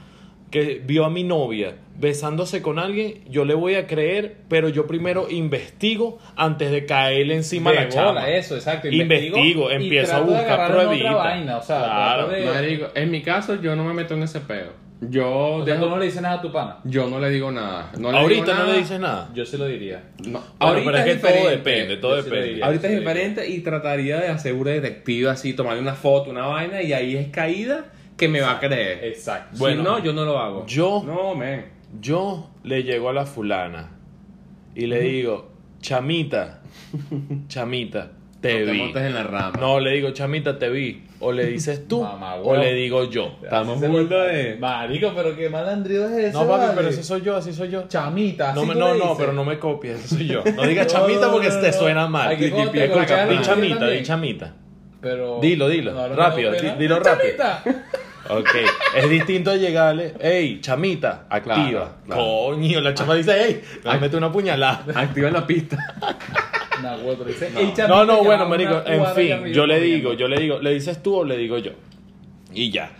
[0.50, 4.86] que vio a mi novia besándose con alguien, yo le voy a creer, pero yo
[4.86, 8.06] primero investigo antes de caerle encima a De la chama.
[8.08, 8.88] bola, eso, exacto.
[8.88, 13.76] Investigo, empiezo a buscar vaina, o sea, Claro, trato de- Marico, en mi caso, yo
[13.76, 14.87] no me meto en ese peo.
[15.00, 16.78] Yo, O sea, tú no le dices nada a tu pana.
[16.84, 17.92] yo no le digo nada.
[17.98, 19.30] No le Ahorita digo no le dices nada.
[19.32, 20.02] Yo se lo diría.
[20.18, 20.30] No.
[20.40, 22.48] Bueno, Ahorita pero es que todo depende, todo Yo sí lo depende.
[22.50, 22.66] diría.
[22.66, 26.82] Ahorita es diferente y trataría de hacer una detective así, tomarle una foto, una vaina
[26.82, 27.84] y ahí es caída
[28.16, 29.04] que me va a creer.
[29.04, 29.56] Exacto.
[29.58, 30.66] Bueno, si no, yo no lo hago.
[30.66, 31.66] yo- No, men.
[32.00, 33.90] Yo le llego a la fulana
[34.74, 36.60] y le digo, chamita,
[37.48, 38.78] chamita, te no te vi.
[38.78, 39.52] montes en la rama.
[39.60, 41.02] No, le digo, chamita, te vi.
[41.20, 43.38] O le dices tú, Mamá, o le digo yo.
[43.42, 46.32] Estamos burda de- Marico, pero qué malandrío es ese.
[46.32, 46.72] No, papi, vale?
[46.76, 47.88] pero ese soy yo, así soy yo.
[47.88, 48.52] Chamita.
[48.52, 49.16] No, así me- tú no, le no, dices.
[49.18, 50.44] pero no me copies, ese soy yo.
[50.56, 51.72] No digas No, chamita porque no, te no.
[51.72, 52.32] suena mal.
[52.32, 54.54] Escucha, di chamita, di chamita.
[55.00, 55.38] Pero...
[55.40, 56.76] Dilo, dilo, No, no, no, rápido, no, di- no.
[56.76, 57.34] dilo rápido.
[57.36, 57.62] Chamita.
[58.30, 58.48] Ok,
[58.96, 61.54] es distinto a llegarle, hey, chamita, activa.
[61.64, 62.22] Claro, claro.
[62.22, 64.84] Coño, la chama dice, hey, me mete una puñalada.
[65.00, 65.78] Activa la pista.
[66.82, 67.12] No, No.
[67.26, 69.78] "Ey, chamita, No, no, ya bueno, marico, en fin, yo le corriendo".
[69.80, 71.72] digo, yo le digo, ¿le dices tú o le digo yo?
[72.54, 72.90] Y ya.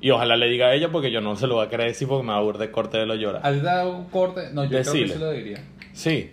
[0.00, 2.08] Y ojalá le diga a ella porque yo no se lo voy a creer decir
[2.08, 3.40] porque me va a burlar de corte de lo llorar.
[3.44, 4.50] ¿A ti te da un corte?
[4.52, 5.58] No, yo creo que se lo diría.
[5.92, 6.30] Sí.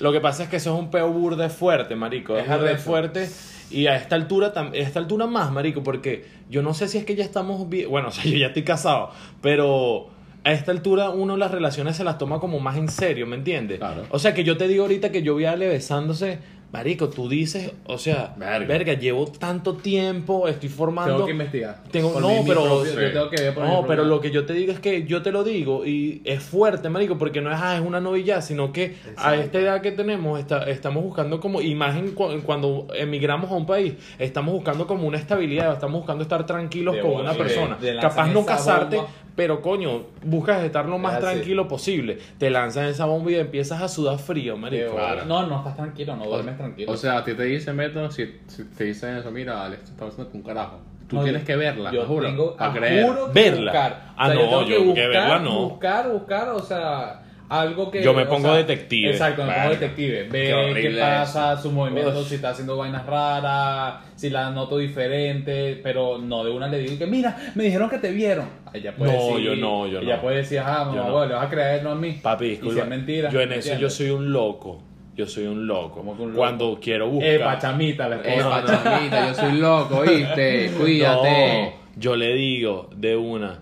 [0.00, 2.36] Lo que pasa es que eso es un peo burde fuerte, marico.
[2.36, 3.28] Es Es burde fuerte.
[3.70, 7.04] Y a esta altura, a esta altura más, marico, porque yo no sé si es
[7.04, 7.88] que ya estamos bien.
[7.88, 9.10] Bueno, o sea, yo ya estoy casado,
[9.40, 10.08] pero
[10.44, 13.78] a esta altura uno las relaciones se las toma como más en serio, ¿me entiendes?
[13.78, 14.02] Claro.
[14.10, 16.38] O sea, que yo te digo ahorita que yo vi a Ale besándose,
[16.72, 18.66] marico, tú dices, o sea, Verga.
[18.66, 21.12] verga, llevo tanto tiempo, estoy formando.
[21.12, 21.82] Tengo que investigar.
[21.90, 22.98] Tengo- Por no, pero- propio- sí.
[22.98, 25.20] Yo tengo que ver por No, pero lo que yo te digo es que yo
[25.20, 28.72] te lo digo y es fuerte, marico, porque no es, ah, es una novilla, sino
[28.72, 33.54] que a esta edad que tenemos está- estamos buscando como imagen cu- cuando emigramos a
[33.54, 37.76] un país, estamos buscando como una estabilidad, estamos buscando estar tranquilos De con una persona.
[37.76, 39.10] de- Capaz no casarte, bomba.
[39.36, 41.34] Pero coño, buscas estar lo más Es así.
[41.34, 42.18] tranquilo posible.
[42.38, 44.94] Te lanzan esa bomba y empiezas a sudar frío, marico.
[44.94, 45.24] Claro.
[45.24, 46.92] No, no estás tranquilo, no duermes tranquilo.
[46.92, 49.90] O sea, a ti te dicen, Beto, si, si te dicen eso, mira, Alex, te
[49.92, 50.78] está pasando con un carajo.
[51.08, 53.06] Tú No, tienes que verla, yo te juro, tengo, ah, creer.
[53.06, 53.70] juro que Verla.
[53.72, 54.02] buscar.
[54.16, 55.60] Ah, O sea, no, yo tengo yo que que buscar, verla no.
[55.68, 57.21] buscar, buscar, o sea,
[57.60, 58.02] algo que...
[58.02, 59.10] Yo me pongo sea, detective.
[59.10, 60.28] Exacto, me pongo detective.
[60.30, 62.28] Ve qué, pasa, sus movimientos, Uf.
[62.28, 66.98] si está haciendo vainas raras, si la noto diferente, pero no de una le digo
[66.98, 68.46] que, mira, me dijeron que te vieron.
[68.72, 70.22] Ella puede No, decir, yo no, yo Ella no.
[70.22, 71.04] puede decir, ah, mamá, no.
[71.06, 72.18] huevo, le vas a creer no a mí.
[72.22, 72.74] Papi, Y disculpa.
[72.74, 73.30] si es mentira.
[73.30, 74.82] Yo en eso yo soy un loco.
[75.14, 75.96] Yo soy un loco.
[75.98, 76.38] ¿Cómo que un loco?
[76.38, 77.28] Cuando quiero buscar.
[77.34, 78.62] Eh, pachamita, la Eh, esposa.
[78.64, 80.70] pachamita, yo soy loco, ¿oíste?
[80.78, 81.62] Cuídate.
[81.64, 83.60] No, yo le digo de una,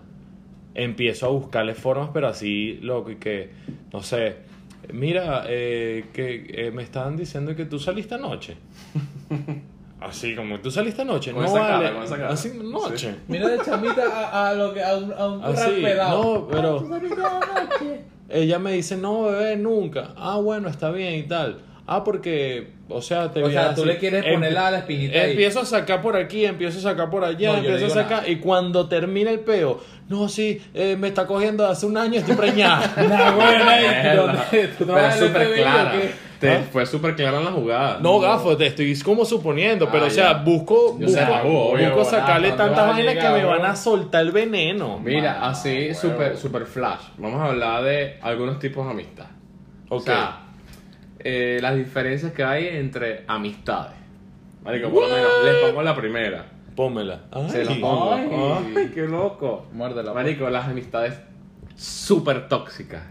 [0.75, 3.49] empiezo a buscarle formas, pero así, loco, y que,
[3.93, 4.37] no sé,
[4.93, 8.57] mira, eh, que eh, me estaban diciendo que tú saliste anoche.
[10.01, 12.29] Así como, tú saliste anoche, Con no esa cara, vale, con esa cara.
[12.29, 13.15] así noche.
[13.27, 14.01] Mira de chamita
[14.31, 16.23] a, a lo que a un, a un Así, pelado.
[16.23, 16.89] no, pero
[18.29, 20.13] ella me dice, no, bebé, nunca.
[20.17, 21.59] Ah, bueno, está bien y tal.
[21.93, 23.81] Ah, porque, o sea, te O sea, así.
[23.81, 25.31] tú le quieres Em- poner la espinita ahí.
[25.31, 28.17] Empiezo a sacar por aquí, empiezo a sacar por allá, No, empiezo a sacar.
[28.21, 28.29] nada.
[28.29, 32.35] Y cuando termina el peo, no, sí, eh, me está cogiendo hace un año, estoy
[32.35, 32.93] preñada.
[34.15, 34.67] ¿dónde?
[34.77, 35.91] ¿Tú Pero súper o clara.
[36.39, 36.63] Te- ¿Ah?
[36.71, 37.99] Fue súper clara en la jugada.
[38.01, 40.37] No, gafo, te estoy como suponiendo, pero Ah, o sea, ya.
[40.39, 44.21] busco, Yo busco, sé, obvio, busco sacarle ¿dónde tantas vainas que me van a soltar
[44.21, 44.97] el veneno.
[44.97, 45.93] Mira, así, huevo.
[45.99, 47.01] super, super flash.
[47.17, 49.25] Vamos a hablar de algunos tipos de amistad.
[49.89, 50.03] O Ok.
[50.05, 50.39] sea,
[51.23, 53.95] eh, las diferencias que hay entre amistades.
[54.63, 56.45] Marico, por lo menos, les pongo la primera.
[56.75, 57.21] Pónmela.
[57.49, 57.79] Se la Ay.
[57.81, 58.13] pongo.
[58.13, 58.73] Ay.
[58.77, 59.65] Ay, qué loco.
[59.73, 60.13] Muérdela.
[60.13, 61.15] Marico, las amistades
[61.75, 63.03] súper tóxicas.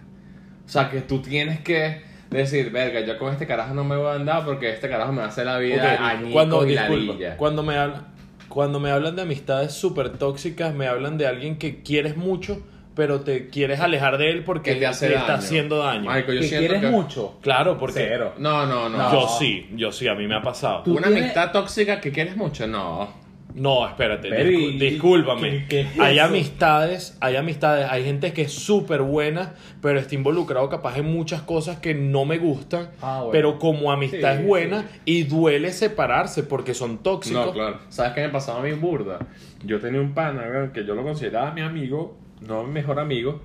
[0.65, 4.07] O sea, que tú tienes que decir, verga, yo con este carajo no me voy
[4.07, 6.71] a andar porque este carajo me va a hacer la vida Ok, añicos cuando, y
[6.71, 7.37] disculpa, ladilla.
[7.37, 8.07] cuando me hablan,
[8.49, 12.63] cuando me hablan de amistades súper tóxicas, me hablan de alguien que quieres mucho,
[12.95, 15.35] pero te quieres alejar de él porque Que te hace está daño.
[15.39, 16.05] haciendo daño.
[16.05, 17.39] Marico, yo que siento quieres que- mucho.
[17.41, 18.35] Claro, porque Cero.
[18.39, 19.13] No, no, no.
[19.13, 20.83] yo sí, yo sí, a mí me ha pasado.
[20.83, 23.21] Tú Una tienes- amistad tóxica que quieres mucho, no.
[23.53, 25.51] No, espérate, discú- discúlpame.
[25.51, 26.27] ¿qué- qué es hay eso?
[26.27, 31.43] amistades, hay amistades, hay gente que es súper buena, pero está involucrado capaz en muchas
[31.43, 33.33] cosas que no me gustan, Ah, bueno.
[33.33, 35.01] pero como amistad Sí, es buena sí.
[35.05, 37.47] y duele separarse porque son tóxicos.
[37.47, 37.79] No, claro.
[37.89, 39.19] ¿Sabes qué me pasaba a mí burda?
[39.65, 43.41] Yo tenía un pana que yo lo consideraba mi amigo, no mi mejor amigo,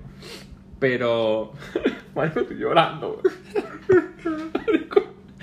[0.78, 1.52] pero.
[2.14, 3.20] Marico, estoy llorando.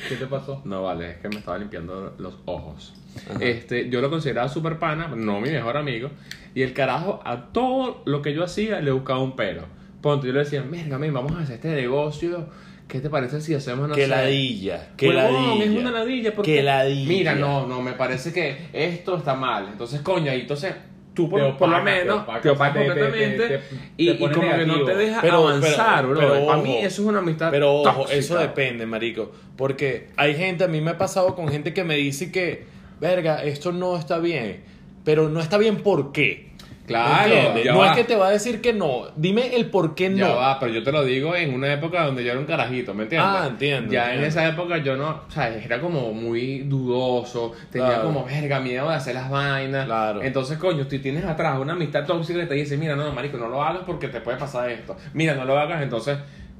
[0.10, 0.62] ¿Qué te pasó?
[0.66, 2.94] No, vale, es que me estaba limpiando los ojos.
[3.40, 6.10] Este, yo lo consideraba super pana, no mi mejor amigo.
[6.56, 9.64] Y el carajo, a todo lo que yo hacía, le buscaba un pero.
[10.02, 12.48] Ponte, yo le decía, men, vamos a hacer este negocio.
[12.88, 15.64] ¿Qué te parece si hacemos no que ladilla, que Huevón, ladilla.
[15.66, 17.08] es una ladilla porque Que ladilla.
[17.08, 20.76] mira no no me parece que esto está mal entonces coño ahí entonces
[21.14, 23.64] tú por, lo menos te opaca, te opacas te- te- completamente te- te-
[23.98, 27.08] y, como que no te deja Pero- avanzar pero- bro pero para mí eso es
[27.08, 28.18] una amistad Pero ojo, tóxica.
[28.20, 29.32] eso depende, marico.
[29.56, 32.66] Porque hay gente, a mí me ha pasado con gente que me dice que,
[33.00, 34.62] verga, esto no está bien.
[35.06, 36.53] Pero no está bien ¿por qué?
[36.86, 37.92] Claro ya No va.
[37.92, 39.04] es que te va a decir que no.
[39.16, 40.36] Dime el por qué ya no.
[40.36, 43.04] va, pero yo te lo digo en una época donde yo era un carajito, ¿me
[43.04, 43.30] entiendes?
[43.32, 47.88] Ah, entiendo, Ya en esa época yo no, o sea, era como muy dudoso, tenía
[47.88, 48.04] Claro.
[48.06, 49.86] como, verga, miedo de hacer las vainas.
[49.86, 50.22] Claro.
[50.22, 53.48] Entonces, coño, tú tienes atrás una amistad tóxica que te dice, mira, no, marico, no
[53.50, 54.96] lo hagas porque te puede pasar esto.
[55.14, 56.18] Mira, no lo hagas, entonces,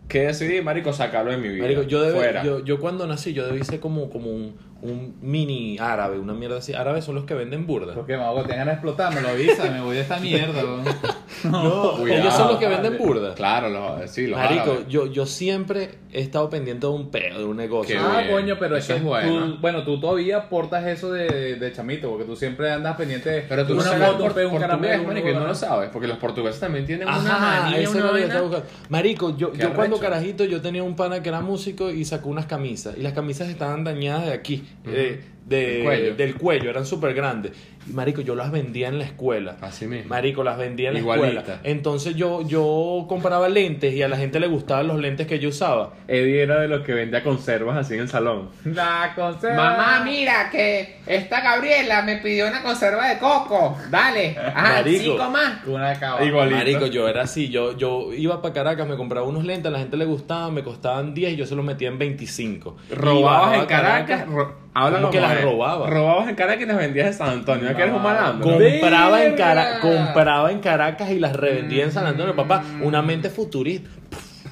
[0.08, 0.94] ¿qué decidí, marico?
[0.94, 1.64] Sacarlo de mi vida.
[1.64, 2.44] Marico, yo, debe- Fuera.
[2.44, 6.58] yo, yo cuando nací, yo debí ser como, como un, un mini árabe, una mierda
[6.58, 6.74] así.
[6.74, 7.94] Árabes son los que venden burda.
[7.94, 10.62] Porque me hago, tengan de explotar, me lo avisa, me voy de esta mierda.
[11.44, 13.34] No, Cuidado, ellos son los que venden burda.
[13.36, 14.88] Claro, los, sí, los Marico, árabes.
[14.88, 17.98] yo, yo siempre he estado pendiente de un pedo, de un negocio.
[17.98, 18.32] Qué ah, bien.
[18.32, 19.46] coño, pero es Eso que es bueno.
[19.56, 23.42] tú, bueno, tú todavía portas eso de, de chamito, porque tú siempre andas pendiente de
[23.42, 26.08] Pero tú no una sabes un por, caramelo, marico, una y no lo sabes, porque
[26.08, 28.42] los portugueses también tienen una Ajá, manía, una es lo que vaina.
[28.42, 28.66] buscando.
[28.88, 32.46] Marico, yo, yo cuando carajito yo tenía un pana que era músico y sacó unas
[32.46, 32.96] camisas.
[32.98, 36.16] Y las camisas estaban dañadas de aquí, eh, de- Del cuello.
[36.16, 37.52] del cuello, eran súper grandes.
[37.86, 39.58] Y marico, yo las vendía en la escuela.
[39.60, 40.08] Así mismo.
[40.08, 41.40] Marico, las vendía en la Igualita.
[41.42, 41.60] escuela.
[41.64, 45.50] Entonces yo, yo compraba lentes y a la gente le gustaban los lentes que yo
[45.50, 45.92] usaba.
[46.08, 48.52] Eddie era de los que vendía conservas así en el salón.
[48.64, 49.58] La conserva.
[49.72, 53.78] Mamá, mira que esta Gabriela me pidió una conserva de coco.
[53.92, 54.38] Dale.
[54.38, 55.04] Ajá, Marico.
[55.04, 55.66] cinco más.
[55.68, 56.56] Una de cada Igualito.
[56.56, 59.80] Marico, yo era así, yo, yo iba para Caracas, me compraba unos lentes, a la
[59.80, 62.78] gente le gustaban, me costaban 10 y yo se los metía en 25.
[62.90, 64.26] Y Robabas en a Caracas.
[64.26, 65.44] ro- habla ¿Cómo que es.
[65.44, 65.90] robaba?
[65.90, 67.70] Robabas en Caracas y las vendías en San Antonio.
[67.70, 68.52] ¿No que eres un malandro?
[68.58, 69.36] compraba en.
[69.36, 72.64] Cara- compraba en Caracas y las revendía en San Antonio, papá.
[72.82, 73.90] Una mente futurista.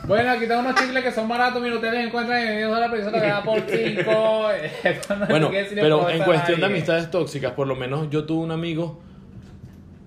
[0.07, 3.01] Bueno, aquí tengo unos chicles que son baratos, mira, ustedes encuentran en 10 dólares, pero
[3.03, 4.49] eso te da por 5.
[5.29, 8.99] Bueno, pero en cuestión de amistades tóxicas, por lo menos yo tuve un amigo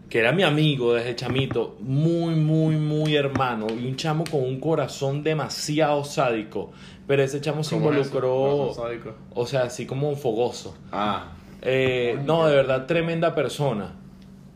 [0.09, 4.61] que era mi amigo desde chamito, muy, muy, muy hermano, y un chamo con un
[4.61, 6.71] corazón demasiado sádico.
[7.07, 8.73] Pero ese chamo se involucró,
[9.35, 10.75] o sea, así como un fogoso.
[10.91, 11.33] Ah.
[11.61, 13.93] Eh, no, de verdad, tremenda persona.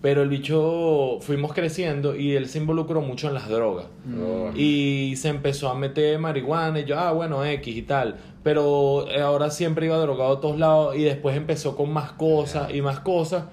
[0.00, 3.86] Pero el bicho, fuimos creciendo y él se involucró mucho en las drogas.
[4.16, 4.50] Oh.
[4.54, 8.16] Y se empezó a meter marihuana y yo, ah, bueno, X y tal.
[8.44, 12.72] Pero eh, ahora siempre iba drogado a todos lados y después empezó con más cosas
[12.72, 13.46] y más cosas.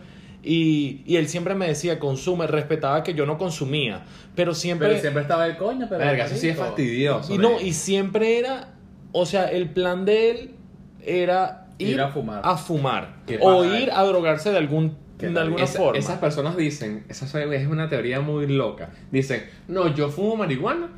[0.44, 4.04] Y, y él siempre me decía, consume, respetaba que yo no consumía.
[4.36, 4.90] Pero siempre...
[4.90, 6.06] Pero siempre estaba el coño, pero.
[6.06, 7.34] Verga, eso sí es fastidioso.
[7.34, 8.75] y no, y siempre era,
[9.18, 10.52] o sea, el plan de él
[11.04, 12.42] era ir, Ir a fumar.
[12.44, 13.16] a fumar.
[13.42, 15.98] O ir a drogarse de algún de alguna Esa- forma.
[15.98, 18.90] Esas personas dicen, esa es una teoría muy loca.
[19.12, 20.90] Dicen, no, yo fumo marihuana,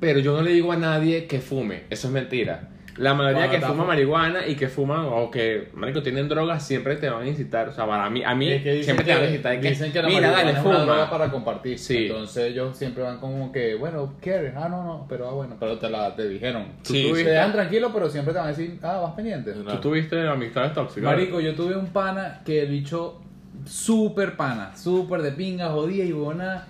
[0.00, 1.84] pero yo no le digo a nadie que fume.
[1.90, 2.70] Eso es mentira.
[2.96, 6.94] La mayoría que fuma fu- marihuana y que fuman o que, marico, tienen drogas, siempre
[6.96, 7.68] te van a incitar.
[7.68, 9.60] O sea, para mí, a mí Es que siempre te que, van a incitar.
[9.60, 10.84] que, dicen que la mira, marihuana dale, es una fuma.
[10.84, 11.78] droga para compartir.
[11.78, 12.06] Sí.
[12.06, 14.54] Entonces ellos siempre van como que, bueno, ¿quieres?
[14.56, 16.66] Ah, no, no, pero ah, bueno, pero te, la, te dijeron.
[16.82, 17.24] Sí, Tú sí.
[17.24, 19.52] Te dejan tranquilo, pero siempre te van a decir, ah, vas pendiente.
[19.52, 21.04] ¿Tú tuviste amistades tóxicas?
[21.04, 23.20] Marico, yo tuve un pana que el bicho
[23.64, 26.66] súper pana, súper de pinga, jodía y buena,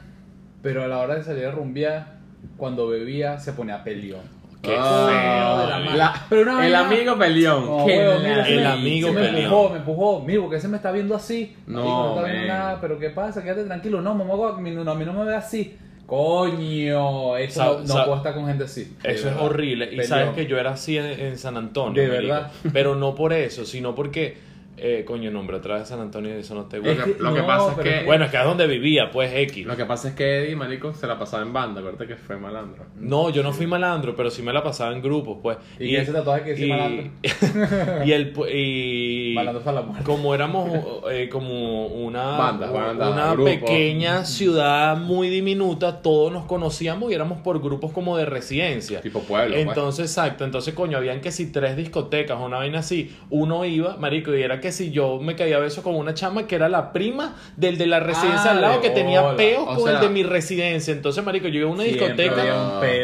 [0.62, 2.14] pero a la hora de salir a rumbear,
[2.56, 4.22] cuando bebía se ponía peleón.
[4.64, 5.98] Qué Ah, feo de la la madre.
[5.98, 7.66] la- Pero una el vaina- amigo peleón.
[7.66, 9.44] No, Qué huevón, mira, la- se el me- amigo se me peleón.
[9.44, 10.20] empujó, me empujó.
[10.22, 11.56] Mira, porque se me está viendo así.
[11.66, 13.42] No, Marico, no está viendo nada, pero ¿qué pasa?
[13.42, 14.00] Quédate tranquilo.
[14.00, 15.76] No, mamá, a mí no, a mí no me ve así.
[16.06, 18.96] Coño, eso no, puedo estar con gente así.
[19.02, 19.86] Eso es horrible.
[19.86, 20.06] Y Peleón.
[20.08, 22.02] sabes que yo era así en, en San Antonio.
[22.02, 22.32] De marico.
[22.34, 22.50] verdad.
[22.72, 24.36] Pero no por eso, sino porque
[24.76, 27.04] Eh, coño, nombre otra vez San Antonio y eso no te gusta.
[27.04, 27.98] que, lo que pasa es que.
[28.00, 29.66] es Bueno, es que es donde vivía, pues X.
[29.66, 31.80] Lo que pasa es que Eddie, marico, se la pasaba en banda.
[31.80, 32.84] Acuérdate que fue malandro.
[32.96, 35.58] No, yo no fui malandro, pero sí me la pasaba en grupos, pues.
[35.78, 37.10] ¿Y ese tatuaje que dice y- malandro?
[38.04, 40.04] y el y Malandro la muerte.
[40.04, 40.70] como éramos
[41.10, 43.44] eh, como una Banda, banda, una grupo.
[43.50, 49.00] pequeña ciudad muy diminuta, todos nos conocíamos y éramos por grupos como de residencia.
[49.00, 49.54] Tipo pueblo.
[49.54, 49.66] pues.
[49.66, 54.34] Entonces, exacto, entonces coño, habían que si tres discotecas, una vaina así, uno iba, marico,
[54.34, 56.90] y era que si yo me caía a beso con una chama que era la
[56.90, 59.96] prima del de la residencia Ah, al lado de que tenía peos O con sea-
[59.96, 60.90] el de mi residencia.
[60.94, 62.42] Entonces, marico, yo iba a una discoteca,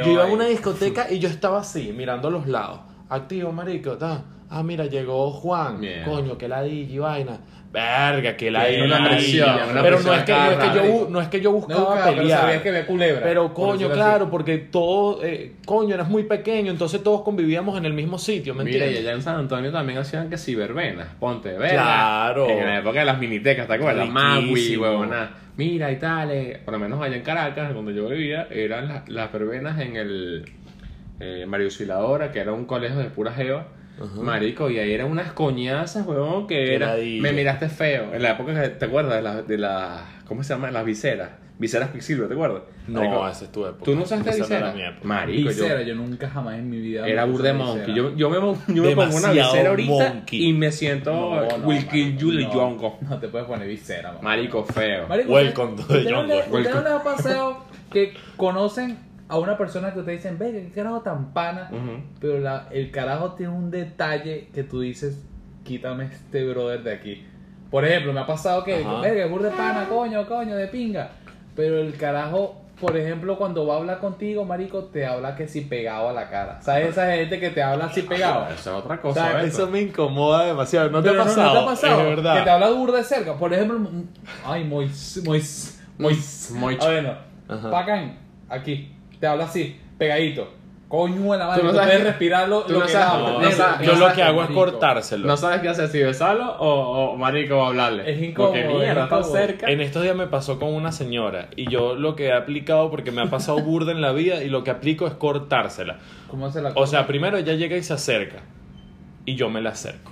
[0.03, 2.81] yo iba a una discoteca y yo estaba así, mirando a los lados.
[3.11, 4.23] Activo, marico, ta.
[4.50, 5.80] Ah, mira, llegó Juan.
[6.04, 7.38] Coño, que ladilla y vaina.
[7.72, 8.84] Verga, que Sí, ladilla.
[8.84, 11.56] una presión, pero no es, que, no, es que yo, no es que yo No
[11.56, 13.22] buscaba buscaba, pero que había culebra.
[13.22, 14.30] Pero coño, claro, así.
[14.32, 18.64] porque todo, eh, coño, eras muy pequeño, entonces todos convivíamos en el mismo sitio, ¿me
[18.64, 19.06] Mira, y entiendes?
[19.06, 21.68] allá en San Antonio también hacían que si verbenas, ponte verga.
[21.74, 22.48] Claro.
[22.48, 24.08] En la época de las minitecas, ¿te acuerdas?
[24.08, 25.30] Magui, huevona.
[25.56, 29.08] Mira y tal, eh, por lo menos allá en Caracas, donde yo vivía, eran las,
[29.08, 30.44] las verbenas en el
[31.20, 31.68] eh, Mario
[32.32, 33.68] que era un colegio de pura jeva.
[34.22, 36.88] Marico, y ahí eran unas coñazas, huevón, que era.
[36.88, 37.22] ladilla.
[37.22, 38.14] Me miraste feo.
[38.14, 39.16] En la época que, ¿te acuerdas?
[39.16, 39.48] De las.
[39.48, 40.70] De la, ¿Cómo se llama?
[40.70, 41.30] Las viseras.
[41.58, 42.62] Viseras Quicksilver, ¿te acuerdas?
[42.88, 43.84] No, Marico, esa es tu época.
[43.84, 44.72] ¿Tú no usaste Esa no era visera?
[44.72, 45.06] mi época.
[45.08, 45.48] Marico, yo.
[45.48, 47.06] Visera, yo nunca jamás en mi vida.
[47.06, 47.94] Era burde monkey.
[47.94, 48.36] Yo, yo me,
[48.74, 50.46] yo me pongo una visera ahorita monkey.
[50.48, 52.54] y me siento No, no, Wilkin Julie no.
[52.54, 52.98] Yonko.
[53.02, 54.22] No te puedes poner visera, mamá.
[54.22, 55.06] Marico feo.
[55.06, 56.58] Marico, Welcome ¿usted- to the ¿usted no le- jungle.
[56.60, 56.88] ¿Usted no Welcome.
[56.88, 58.96] le ha pasado que conocen
[59.30, 62.02] a una persona que ustedes dicen, ve, qué carajo tan pana, Ujú.
[62.20, 65.24] pero la- el carajo tiene un detalle que tú dices,
[65.64, 67.24] quítame este brother de aquí.
[67.70, 71.10] Por ejemplo, me ha pasado que, verga, es burda de pana, coño, coño, de pinga.
[71.54, 75.60] Pero el carajo, por ejemplo, cuando va a hablar contigo, marico, te habla que si
[75.60, 76.60] pegado a la cara.
[76.62, 78.46] ¿Sabes esa gente que te habla así pegado?
[78.46, 79.30] Eso es otra O cosa.
[79.30, 79.42] sea.
[79.44, 80.90] Eso me incomoda demasiado.
[80.90, 81.46] ¿No te Pero ha pasado?
[81.46, 82.00] ¿No, te ha pasado?
[82.00, 82.38] Es verdad.
[82.38, 83.34] Que te habla burda de cerca.
[83.34, 84.02] Por ejemplo, mm,
[84.46, 86.52] ay, Mois, Mois, Mois.
[86.56, 86.78] Moich.
[86.82, 87.14] Ah, bueno,
[87.48, 87.68] Ajá.
[87.68, 90.54] bacán, aquí, te habla así, pegadito.
[90.88, 92.87] Coño de la madre, Tú no tú sabes puedes que- respirar lo, tú lo no
[92.87, 95.24] que sabes- da, no, no negro, sabes- Yo lo que hago es cortárselo.
[95.28, 98.11] No sabes qué hacer, si besarlo o, o marico o hablarle.
[98.11, 99.70] Es incómodo, Porque mierda, cerca.
[99.70, 103.12] En estos días me pasó con una señora y yo lo que he aplicado porque
[103.12, 105.98] me ha pasado burda en la vida y lo que aplico es cortársela.
[106.28, 108.38] ¿Cómo se la O sea, primero ella llega y se acerca
[109.24, 110.11] y yo me le acerco.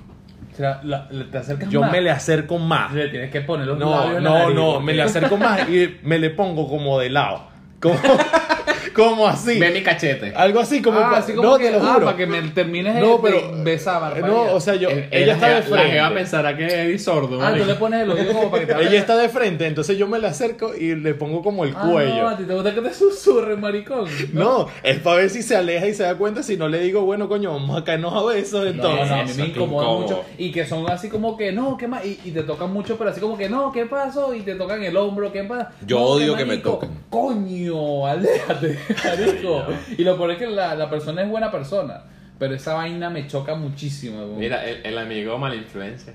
[0.53, 1.90] O sea, la- la- te acercas Yo más.
[1.90, 2.92] me le acerco más.
[2.94, 5.03] Le tienes que poner los No, labios en la no, nariz, no, porque- me le
[5.03, 7.49] acerco más y me le pongo como de lado.
[7.81, 7.94] Como,
[9.03, 9.59] como así.
[9.59, 10.33] Ve mi cachete.
[10.35, 12.05] Algo así como, Ah, así como no, que, te lo ah, juro.
[12.07, 14.19] para que me termines No, de pero- besar.
[14.21, 16.15] No, o sea, yo, Eh, ella la está de jeva- La frente.
[16.15, 17.41] pensará que es Eddie sordo.
[17.43, 18.81] Ah, tú le pones el oído como para que te.
[18.89, 21.83] Ella está de frente, entonces yo me le acerco y le pongo como el Ah,
[21.85, 22.29] No, cuello.
[22.29, 24.07] a ti te gusta que te susurren, maricón.
[24.33, 26.43] No, es para ver si se aleja y se da cuenta.
[26.43, 28.65] Si no le digo, bueno, coño, vamos a caernos a besos.
[28.65, 30.01] No, Entonces, no, a mí me incomoda incómodo.
[30.03, 30.25] mucho.
[30.39, 32.05] Y que son así como que, no, ¿qué más?
[32.05, 34.35] Y, y te tocan mucho, pero así como que, no, ¿qué pasó?
[34.35, 35.71] Y te tocan el hombro, ¿qué pasa?
[35.87, 36.91] Yo No, odio ¿qué que me toquen.
[37.11, 39.66] Coño, aléjate, marico.
[39.96, 42.03] Y lo peor es que la, la persona es buena persona.
[42.38, 44.37] Pero esa vaina me choca muchísimo.
[44.37, 46.14] Mira, el, el amigo mala influencia.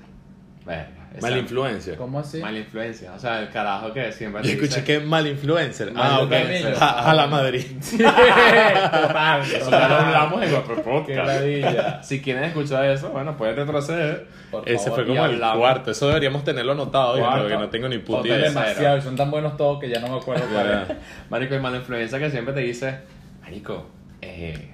[1.22, 1.96] Mala influencia.
[1.96, 2.38] ¿Cómo así?
[2.40, 3.12] Mala influencia.
[3.14, 5.92] O sea, el carajo que siempre Yo escuché dice- que es mal influencer.
[5.92, 6.32] Mal ah, ok.
[6.32, 6.74] influencer.
[6.80, 7.64] A, a la Madrid.
[7.96, 12.04] Total, Eso ya lo hablamos en otro Qué podcast.
[12.04, 14.26] Si quieren escuchar eso, bueno, puedes retroceder.
[14.50, 14.94] Por Ese favor.
[14.94, 15.58] fue como el hablamos.
[15.58, 15.90] cuarto.
[15.90, 17.18] Eso deberíamos tenerlo anotado.
[17.18, 18.38] Yo creo que no tengo ni puta idea.
[18.48, 20.96] Demasiado, son tan buenos todos que ya no me acuerdo cuál es.
[21.30, 22.98] Marico, el mala influencia que siempre te dice,
[23.42, 23.86] Marico,
[24.20, 24.70] eh,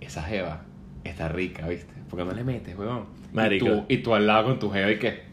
[0.00, 0.62] esa jeva
[1.04, 1.92] está rica, ¿viste?
[2.08, 3.06] ¿Por qué no le metes, weón?
[3.32, 3.66] Marico.
[3.66, 5.25] Y tú, y tú al lado con tu jeva y qué?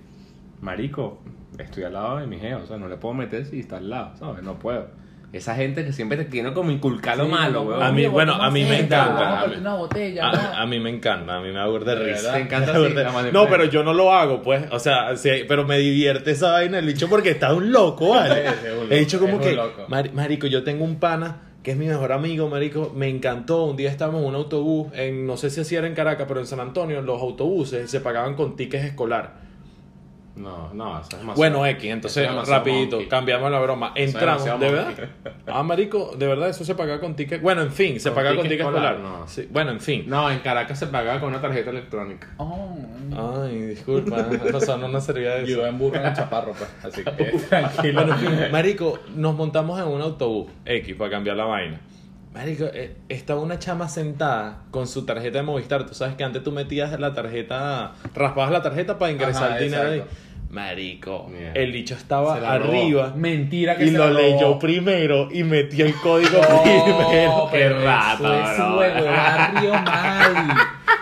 [0.64, 1.20] Marico,
[1.60, 3.90] estoy al lado de mi jeva, o sea, no le puedo meter si está al
[3.90, 4.44] lado, ¿sabes?
[4.44, 4.88] No puedo.
[5.34, 7.82] Esa gente que siempre te quiere como inculcar lo Sí, malo, weón.
[7.84, 9.42] A mí, "Oye, bueno, ¿cómo a mí me encanta.
[9.42, 10.38] A mí- una botella, ¿no?
[10.40, 12.34] A, a mí me encanta, a mí me de ¿De risa.
[12.34, 14.66] Te encanta así, mala No, pero yo no lo hago, pues.
[14.72, 18.48] O sea, sí, pero me divierte esa vaina el dicho porque está un loco, ¿vale?
[18.48, 19.86] Sí, sí, un loco, He dicho como que, loco.
[19.90, 23.64] "Mari- marico, yo tengo un pana que es mi mejor amigo, marico, me encantó.
[23.66, 26.40] Un día estábamos en un autobús, en no sé si así era en Caracas, pero
[26.40, 29.42] en San Antonio, los autobuses se pagaban con tickets escolar.
[30.36, 31.36] No, no, eso es demasiado.
[31.36, 33.08] Bueno, X, entonces es rapidito, monkey.
[33.08, 33.92] cambiamos la broma.
[33.94, 34.94] Entramos, ¿de verdad?
[35.46, 37.40] Ah, marico, de verdad eso se pagaba con ticket.
[37.40, 38.96] Bueno, en fin, se pagaba con ticket escolar.
[38.96, 39.28] escolar, no.
[39.28, 40.06] Sí, Bueno, en fin.
[40.08, 42.30] No, en Caracas se pagaba con una tarjeta electrónica.
[42.38, 42.76] Oh,
[43.46, 45.52] Ay, disculpa, o sea, no nos servía de eso.
[45.52, 46.70] yo en burro en el chaparro, pues.
[46.84, 47.12] Así que
[47.50, 48.02] tranquilo.
[48.06, 48.18] Bueno,
[48.52, 51.80] marico, nos montamos en un autobús X para cambiar la vaina.
[52.34, 55.86] Marico, eh, estaba una chama sentada con su tarjeta de Movistar.
[55.86, 59.64] Tú sabes que antes tú metías la tarjeta, raspabas la tarjeta para ingresar Ajá, el
[59.66, 60.04] dinero ahí.
[60.54, 65.86] Marico, el dicho estaba arriba Mentira que y se lo la leyó primero y metió
[65.86, 67.50] el código primero.
[67.52, 69.04] Qué pero rata, eso es bro.
[69.04, 70.58] huevo barrio mal.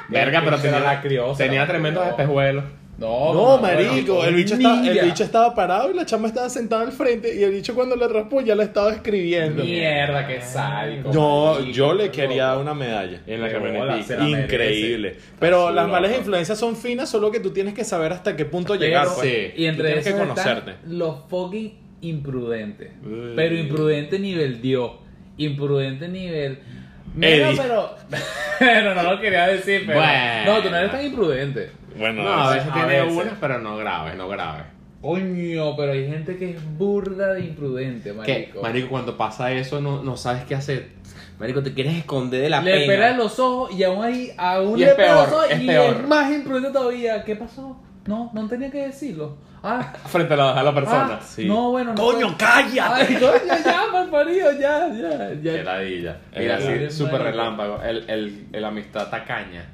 [0.07, 2.63] Verga, pero Se la tenía, crió, se tenía tremendos espejuelos.
[3.01, 6.47] No, No, no, marico, el bicho, estaba, el bicho estaba parado y la chama estaba
[6.49, 9.63] sentada al frente y el bicho cuando le raspó ya la estaba escribiendo.
[9.63, 11.11] Mierda, qué sádico.
[11.11, 13.21] Yo, marico, yo le quería dar una medalla.
[13.25, 14.03] En la camioneta.
[14.03, 15.15] se la Increíble.
[15.39, 15.91] Pero Está las loco.
[15.99, 19.07] malas influencias son finas, solo que tú tienes que saber hasta qué punto Pero- llegar.
[19.15, 19.27] pues.
[19.27, 19.51] sí.
[19.57, 20.73] Y entre Tú tienes que están conocerte.
[20.87, 22.91] los fucking imprudentes.
[23.03, 23.33] Uy.
[23.35, 24.91] Pero imprudente nivel Dios.
[25.37, 26.59] Imprudente nivel.
[27.15, 27.95] Mira, pero.
[28.59, 29.99] pero no lo quería decir, pero.
[29.99, 30.45] Bueno.
[30.45, 31.71] No, tú no eres tan imprudente.
[31.97, 33.13] Bueno, No, a eso- veces a tiene veces.
[33.17, 34.63] una, pero no grave, no grave.
[35.01, 38.61] Coño, pero hay gente que es burda de imprudente, marico.
[38.61, 40.89] marico, cuando pasa eso no, no sabes qué hacer.
[41.39, 42.85] Marico, te quieres esconder de la le pena.
[42.93, 45.95] pelas los ojos y aún ahí, aún Y le peor, los ojos es y peor.
[45.95, 47.23] es más imprudente todavía.
[47.25, 47.81] ¿Qué pasó?
[48.05, 49.37] No, no tenía que decirlo.
[49.63, 51.19] Ah, Frente a la, a la persona.
[51.19, 51.45] ah, sí.
[51.45, 52.01] no, bueno, no.
[52.01, 53.03] ¡Coño, cállate!
[53.09, 55.41] Ay, coño, ya, mal parido, ya, ya, ya.
[55.41, 56.17] Qué ladilla.
[56.31, 56.85] Es Mira, verdad.
[56.87, 57.79] así, súper relámpago.
[57.83, 59.65] El, el, el amistad tacaña.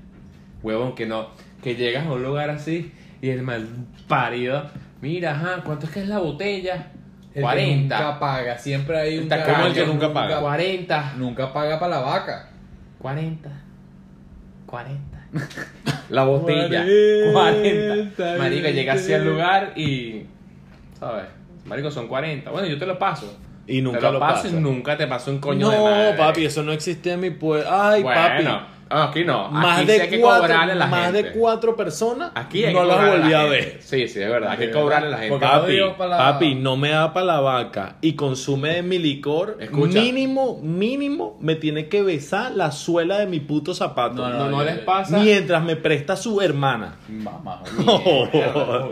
[0.62, 1.30] Huevón, que no.
[1.64, 3.66] Que llegas a un lugar así y el mal
[4.10, 4.70] parido.
[5.02, 6.88] Mira, ajá, ¿cuánto es que es la botella?
[7.30, 7.98] El que 40.
[7.98, 10.40] nunca paga, siempre hay un Está carajo como el que nunca paga.
[10.42, 11.14] 40.
[11.18, 12.50] Nunca paga para la vaca.
[13.00, 13.50] 40.
[14.66, 15.17] 40.
[16.10, 16.86] La botella.
[17.32, 17.32] 40.
[17.34, 18.38] 40.
[18.38, 20.24] Marico, llega así al lugar y.
[21.00, 21.26] ¿Sabes?
[21.66, 22.50] Marico, son 40.
[22.50, 23.38] Bueno, yo te lo paso.
[23.68, 24.58] Y nunca te lo, lo paso pasa.
[24.58, 26.18] y nunca te paso un coño de no, madre.
[26.18, 27.68] papi, eso no existe en mi pueblo.
[27.70, 28.77] Ay, bueno, papi.
[28.90, 29.50] Ah, aquí no.
[29.50, 31.24] Más, aquí de, sí hay que cuatro, cobrarle a la más gente.
[31.24, 33.78] de cuatro personas Aquí hay no que las volví a ver.
[33.82, 34.52] Sí, sí, es verdad.
[34.52, 35.34] Hay que De cobrarle a la gente.
[35.36, 39.58] No Papi, la- papi, no me da para la vaca y consume de mi licor.
[39.60, 40.00] Escucha.
[40.02, 44.16] Mínimo, mínimo, me tiene que besar la suela de mi puto zapato.
[44.16, 45.18] No, No, no yo- les pasa.
[45.20, 46.96] Mientras me presta su hermana.
[47.10, 47.62] Mamá,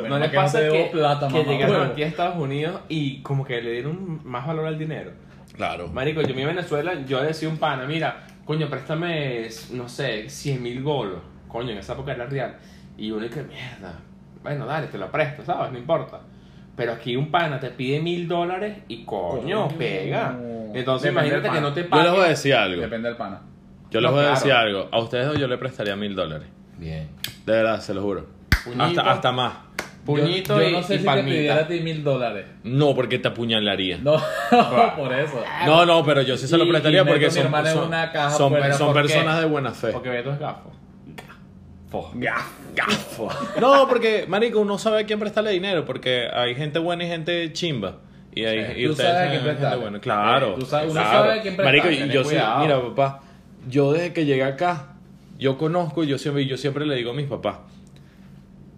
[0.10, 3.62] No les pasa que, debo plata, que llegaron aquí a Estados Unidos y como que
[3.62, 5.12] le dieron más valor al dinero.
[5.56, 5.88] Claro.
[5.88, 10.82] Marico, yo en Venezuela, yo decía un pana, mira, coño, préstame, no sé, 100 mil
[10.84, 11.20] bolos.
[11.48, 12.56] Coño, en esa época era real.
[12.98, 14.00] Y uno que mierda.
[14.44, 15.72] Bueno, dale, te lo presto, ¿sabes?
[15.72, 16.20] No importa.
[16.76, 19.78] Pero aquí un pana te pide mil dólares y coño, Coño.
[19.78, 20.38] pega.
[20.74, 22.04] Entonces Depende imagínate que no te Yo pague.
[22.04, 22.82] les voy a decir algo.
[22.82, 23.42] Depende del pana.
[23.92, 24.36] Yo les No, voy a claro.
[24.40, 24.90] decir algo.
[24.92, 26.48] A ustedes dos yo le prestaría mil dólares.
[26.78, 27.10] Bien.
[27.46, 28.26] De verdad, se lo juro.
[28.78, 29.54] Hasta, hasta más.
[30.06, 31.36] Puñito yo, yo y, no sé y si te palmita.
[31.36, 32.46] pidiera a ti mil dólares.
[32.64, 33.98] No, porque te apuñalaría.
[33.98, 34.14] No,
[34.96, 35.44] por eso.
[35.66, 38.54] No, no, pero yo sí se lo prestaría y porque son, son, una caja, son-
[38.94, 39.90] personas de buena fe.
[39.92, 40.74] Porque ve tus gafos.
[42.16, 43.30] Gafo.
[43.62, 47.54] No, porque, marico, uno sabe a quién prestarle dinero, porque hay gente buena y gente
[47.54, 47.98] chimba.
[48.34, 48.82] Y, hay, Sí.
[48.82, 50.00] y ustedes saben quién gente buena.
[50.00, 50.56] Claro.
[50.56, 51.20] Tú sabes- uno claro.
[51.20, 53.22] sabe a quién prestarle, Marico, y yo sí, mira, papá,
[53.70, 54.88] yo desde que llegué acá,
[55.40, 57.60] yo conozco, y yo siempre, yo siempre le digo a mis papás,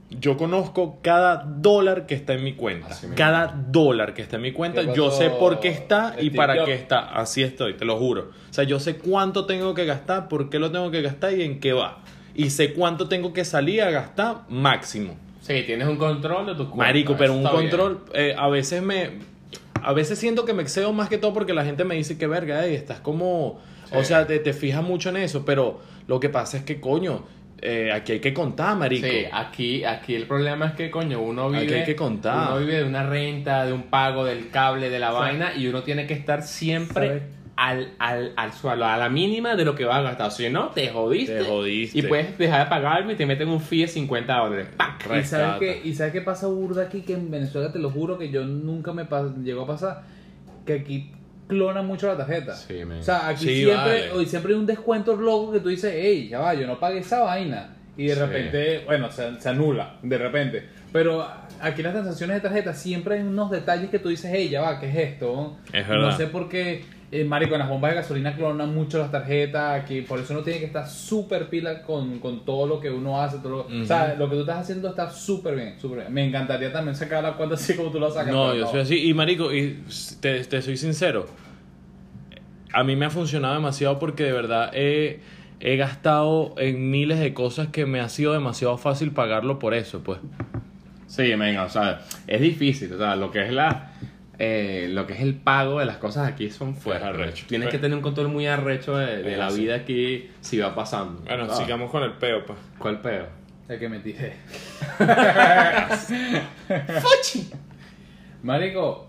[0.10, 2.88] yo conozco cada dólar que está en mi cuenta.
[2.88, 3.18] Así mismo.
[3.18, 6.64] Cada dólar que está en mi cuenta, ¿Qué yo sé por qué está y para
[6.66, 6.99] qué está.
[6.99, 8.32] Así estoy, te lo juro.
[8.49, 11.43] O sea, yo sé cuánto tengo que gastar, por qué lo tengo que gastar y
[11.43, 11.99] en qué va.
[12.36, 15.18] Y sé cuánto tengo que salir a gastar máximo.
[15.41, 16.78] Sí, tienes un control de tus cuentas.
[16.78, 19.38] Marico, pero eso un control, eh, a veces me...
[19.82, 22.28] A veces siento que me excedo más que todo porque la gente me dice que
[22.28, 23.60] verga, ey, estás como...
[23.93, 27.24] O sea, te, te fijas mucho en eso, pero lo que pasa es que, coño,
[27.62, 29.08] eh, aquí hay que contar, marico.
[29.08, 31.80] Sí, aquí, aquí el problema es que, coño, uno Aquí vive.
[31.80, 32.51] hay que contar.
[32.51, 35.84] Uno vive de una renta, de un pago, del cable, de la vaina, y uno
[35.84, 37.24] tiene que estar siempre
[37.55, 40.32] al, al, al suelo, a la mínima de lo que vas a gastar.
[40.32, 41.39] Si no, te jodiste.
[41.39, 41.97] Te jodiste.
[41.97, 44.68] Y puedes dejar de pagarme y te meten un fee de 50 dólares.
[44.78, 45.10] ¡Pac!
[45.20, 47.01] ¿Y sabes, qué, ¿Y sabes qué pasa burda aquí?
[47.01, 49.08] Que en Venezuela te lo juro que yo nunca me
[49.43, 50.03] llegó a pasar.
[50.66, 51.12] Que aquí
[51.48, 52.56] clonan mucho la tarjeta.
[52.56, 52.84] Sí.
[52.84, 53.76] O sea, aquí Sí, siempre,
[54.08, 54.12] vale.
[54.12, 57.00] hoy siempre hay un descuento loco que tú dices, hey, ya va, yo no pagué
[57.00, 57.74] esa vaina.
[57.95, 58.20] Y de Sí.
[58.20, 60.70] repente, bueno, se, se anula, de repente.
[60.91, 61.28] Pero
[61.62, 64.80] aquí las transacciones de tarjeta siempre hay unos detalles que tú dices, hey, ya va,
[64.80, 65.58] ¿qué es esto?
[65.74, 66.18] Es No verdad.
[66.18, 70.01] sé por qué, eh, marico, en las bombas de gasolina clonan mucho las tarjetas, aquí,
[70.01, 73.38] por eso uno tiene que estar súper pila con, con todo lo que uno hace.
[73.38, 76.14] Todo lo, O sea, lo que tú estás haciendo está súper bien, súper bien.
[76.14, 78.34] Me encantaría también sacar la cuenta así como tú la sacas.
[78.34, 79.08] No, yo soy así.
[79.08, 79.84] Y marico, y
[80.20, 81.28] te, te soy sincero.
[82.74, 85.22] A mí me ha funcionado demasiado porque de verdad he,
[85.62, 90.03] he gastado en miles de cosas que me ha sido demasiado fácil pagarlo por eso,
[90.03, 90.20] pues.
[91.08, 92.91] Sí, venga, o sea, es difícil.
[92.93, 93.93] O sea, lo que es la.
[94.39, 97.07] Eh, lo que es el pago de las cosas aquí son fuertes.
[97.07, 97.45] arrecho.
[97.47, 101.21] Tienes que tener un control muy arrecho de, la vida aquí si va pasando.
[101.23, 101.59] Bueno, ¿sabes?
[101.65, 102.57] sigamos con el peo, pues.
[102.77, 103.25] ¿Cuál peo?
[103.67, 104.33] El que me tiré.
[108.43, 109.07] Marico,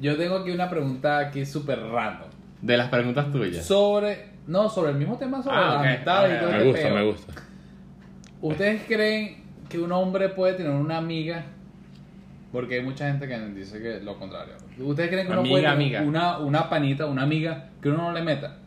[0.00, 2.28] yo tengo aquí una pregunta aquí súper random.
[2.62, 3.64] De las preguntas tuyas.
[3.64, 6.56] Sobre, no, sobre el mismo tema, sobre Ah, las ok, amistades y ok, todo Me
[6.56, 6.94] este gusta, peo.
[6.94, 7.32] me gusta.
[8.40, 11.44] ¿Ustedes creen que un hombre puede tener una amiga?
[12.54, 14.54] Porque hay mucha gente que dice que lo contrario.
[14.78, 16.02] ¿Ustedes creen que uno Amiga, puede amiga.
[16.02, 18.58] Una, una panita, una amiga que uno no le meta?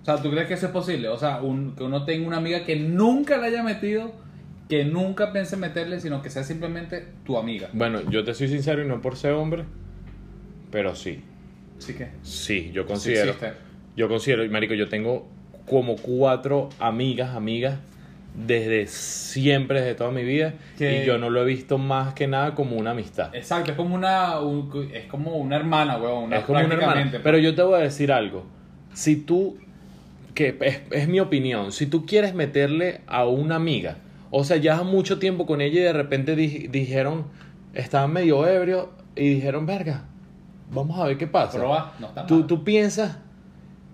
[0.00, 1.08] O sea, ¿tú crees que eso es posible?
[1.08, 4.12] O sea, un- que uno tenga una amiga que nunca le haya metido
[4.68, 7.68] que nunca piense meterle, sino que sea simplemente tu amiga.
[7.74, 9.64] Bueno, yo te soy sincero y no por ser hombre,
[10.70, 11.22] pero sí.
[11.76, 12.08] Así que.
[12.22, 13.34] Sí, yo considero.
[13.96, 15.28] yo considero, y marico, yo tengo
[15.68, 17.78] como cuatro amigas, amigas,
[18.34, 22.26] desde siempre, desde toda mi vida, Que- y yo no lo he visto más que
[22.26, 23.34] nada como una amistad.
[23.34, 26.24] Exacto, es como una, un- es como una hermana, weón.
[26.24, 26.82] Una, es como una hermana.
[26.92, 28.44] prácticamente, Pero yo te voy a decir algo.
[28.92, 29.56] Si tú,
[30.34, 33.98] que es, es mi opinión, si tú quieres meterle a una amiga,
[34.30, 37.26] o sea, ya hace mucho tiempo con ella y de repente di- dijeron,
[37.72, 40.06] estaban medio ebrios y dijeron, verga,
[40.72, 41.56] vamos a ver qué pasa.
[41.58, 42.46] Proba, no está ¿Tú, mal.
[42.48, 43.18] tú piensas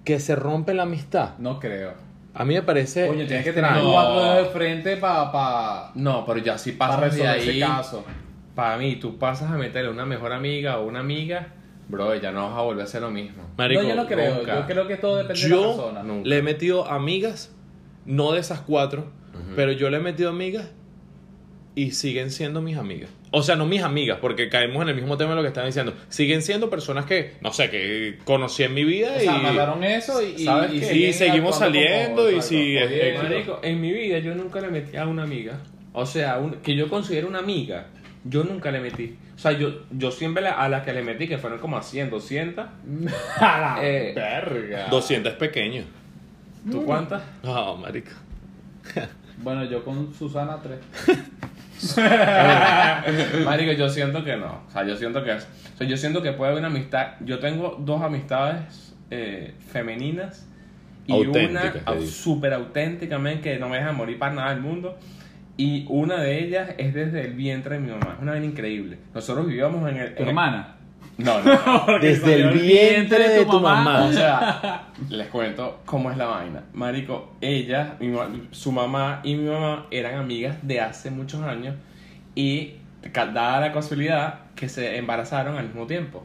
[0.05, 1.37] que se rompe la amistad?
[1.39, 1.93] No creo.
[2.35, 3.07] A mí me parece...
[3.09, 6.89] Coño, tienes que tener cuatro dedos de frente para pa, No, pero ya si pa
[6.89, 8.05] pasas de resolver ese ahí, caso.
[8.55, 11.49] para mí, tú pasas a meterle una mejor amiga o una amiga,
[11.89, 13.43] bro, ya no vas a volver a hacer lo mismo.
[13.59, 14.37] Marico, no, yo no creo.
[14.37, 14.61] nunca.
[14.61, 16.03] Yo creo que todo depende de la Yo persona.
[16.05, 16.29] nunca.
[16.29, 17.53] le he metido amigas,
[18.07, 19.07] no de esas cuatro,
[19.57, 20.71] pero yo le he metido amigas
[21.83, 23.09] y siguen siendo mis amigas.
[23.31, 25.67] O sea, no mis amigas, porque caemos en el mismo tema de lo que están
[25.67, 25.95] diciendo.
[26.09, 29.25] Siguen siendo personas que, no sé, que conocí en mi vida O y...
[29.25, 32.77] sea, mandaron eso y, ¿Sabes y Y seguimos saliendo y si.
[33.23, 35.59] Marico, en mi vida yo nunca le metí a una amiga.
[35.93, 37.87] O sea, un- que yo considero una amiga,
[38.25, 39.17] yo nunca le metí.
[39.37, 41.83] O sea, yo, yo siempre la- a la que le metí, que fueron como a
[41.83, 42.67] 100, 200.
[43.41, 44.89] A la Eh, verga.
[44.91, 45.85] 200 es pequeño.
[46.71, 47.23] ¿Tú cuántas?
[47.43, 48.11] No, marico.
[49.43, 50.79] Bueno, yo con Susana 3.
[53.45, 54.63] Marico, yo siento que no.
[54.69, 55.49] O sea, yo siento que es.
[55.75, 57.13] O sea, yo siento que puede haber una amistad.
[57.21, 60.47] Yo tengo dos amistades eh, femeninas
[61.07, 64.99] y Auténticas, una súper auténticamente que no me dejan morir para nada del mundo.
[65.57, 68.15] Y una de ellas es desde el vientre de mi mamá.
[68.17, 68.99] Es una vida increíble.
[69.15, 70.15] Nosotros vivíamos en el.
[70.15, 70.77] Tu en el- hermana.
[71.25, 71.41] No,
[71.87, 71.99] no.
[72.01, 74.05] Desde el vientre de tu mamá.
[74.05, 76.63] O sea, les cuento cómo es la vaina.
[76.73, 81.75] Marico, ella, mi ma- su mamá y mi mamá eran amigas de hace muchos años
[82.35, 82.75] y
[83.33, 86.25] dada la casualidad que se embarazaron al mismo tiempo.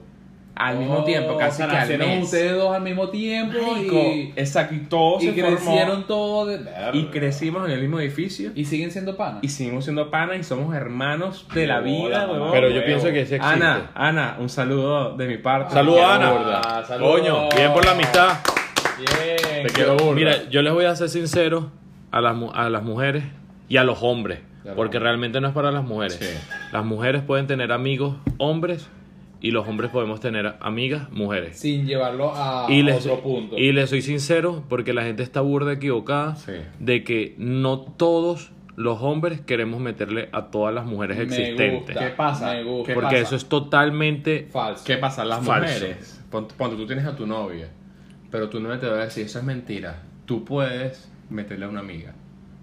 [0.56, 2.24] Al mismo Oh, tiempo, casi o sea, que al mes.
[2.24, 6.48] ustedes dos al mismo tiempo Marico, y, exacto, y todos y se crecieron formó, todos
[6.48, 6.60] de
[6.94, 9.42] y crecimos en el mismo edificio y, y siguen siendo panas.
[9.52, 12.52] seguimos siendo panas y somos hermanos de la Hola, vida, huevón.
[12.54, 12.86] Pero yo huevo.
[12.86, 13.46] pienso que sí existe.
[13.46, 15.74] Ana, Ana, un saludo de mi parte.
[15.74, 16.32] Saludos, Te quiero Ana.
[16.32, 16.62] burda.
[16.64, 16.98] Ah.
[17.00, 18.38] Coño, bien por la amistad.
[18.98, 19.68] Bien.
[19.68, 20.14] Te quiero burda.
[20.16, 21.70] Mira, yo les voy a ser sincero
[22.12, 23.24] a las, a las mujeres
[23.68, 24.40] y a los hombres,
[24.76, 26.18] porque realmente no es para las mujeres.
[26.20, 26.28] Sí.
[26.72, 28.88] Las mujeres pueden tener amigos hombres
[29.42, 31.58] y los hombres podemos tener amigas mujeres.
[31.60, 33.58] Sin llevarlo a Y les, otro punto.
[33.58, 36.54] y les soy sincero porque la gente está burda equivocada Sí.
[36.80, 41.74] de que no todos los hombres queremos meterle a todas las mujeres Me existentes.
[41.74, 42.54] gusta, ¿Qué pasa?
[42.54, 42.88] Me gusta.
[42.88, 43.22] ¿Qué Porque pasa?
[43.22, 44.84] eso es totalmente falso.
[44.86, 45.24] ¿Qué pasa?
[45.24, 45.74] Las Falso.
[45.74, 47.70] mujeres, ponte, ponte, tú tienes a tu novia,
[48.32, 50.04] pero tu novia te va a decir, eso es mentira.
[50.26, 52.14] Tú puedes meterle a una amiga.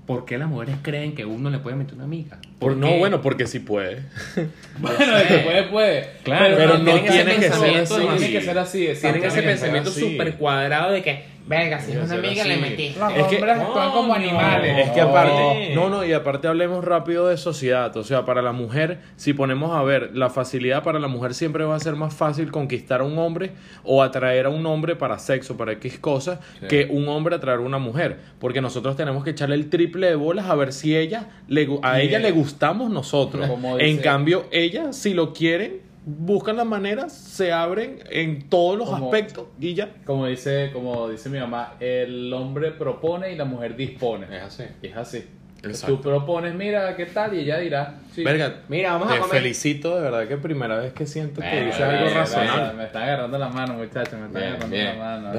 [0.07, 2.39] ¿Por qué las mujeres creen que uno le puede meter una amiga?
[2.59, 2.99] Por, ¿Por no, qué?
[2.99, 4.03] bueno, porque sí puede.
[4.79, 6.07] Bueno, de que puede, puede.
[6.25, 7.95] Claro, pero no tienen ese tiene que ser así.
[7.95, 11.99] de- Tiene que ser así, Tienen ese pensamiento súper cuadrado de que, verga, si es
[11.99, 12.95] una amiga le metí.
[12.99, 14.87] Los Es que- hombres actúan como animales.
[14.87, 17.97] Es que aparte, no, no, y aparte hablemos rápido de sociedad.
[17.97, 21.65] O sea, para la mujer, si ponemos a ver, la facilidad para la mujer siempre
[21.65, 23.53] va a ser más fácil conquistar a un hombre
[23.85, 26.67] o atraer a un hombre para sexo, para X cosas, Sí.
[26.69, 28.19] que un hombre atraer a una mujer.
[28.39, 32.01] Porque nosotros tenemos que echarle el triple de bolas a ver si ella le, a
[32.01, 33.47] ella le gustamos nosotros.
[33.49, 38.79] Como En dice- cambio, ella, si lo quieren, buscan la manera, se abren en todos
[38.79, 39.91] los Como- aspectos y ya.
[40.05, 44.27] Como dice, como dice mi mamá, el hombre propone y la mujer dispone.
[44.37, 44.65] Es así.
[44.83, 45.25] Es así.
[45.65, 45.95] Exacto.
[45.95, 47.35] Tú propones, mira, ¿qué tal?
[47.35, 48.25] Y ella dirá, sí.
[48.25, 49.37] Verga, Mira, vamos a te comer.
[49.43, 52.19] felicito de verdad que primera vez que siento que dices algo verga.
[52.21, 52.73] razonable.
[52.79, 54.87] Me están agarrando la mano, muchachos, me están Bien, agarrando bien.
[54.99, 55.31] la mano.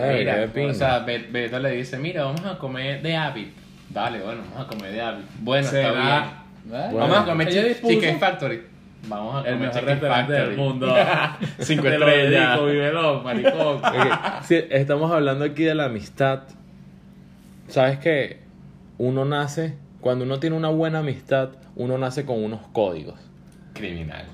[0.55, 3.51] Mira, o sea, Be- Beto le dice, mira, vamos a comer de Avi.
[3.89, 5.23] Dale, bueno, vamos a comer de Avi.
[5.39, 6.79] Bueno, está bien.
[6.81, 6.89] ¿Eh?
[6.93, 8.61] Vamos a comer Chicken Factory.
[9.07, 10.93] Vamos a el mejor restaurante del mundo.
[11.59, 12.49] Cinco Te lo estrellas.
[12.51, 13.81] dedico, vívelo, maricón.
[14.43, 16.43] Sí, estamos hablando aquí de la amistad.
[17.67, 18.39] Sabes que
[18.97, 23.19] uno nace, cuando uno tiene una buena amistad, uno nace con unos códigos.
[23.73, 24.25] Criminal.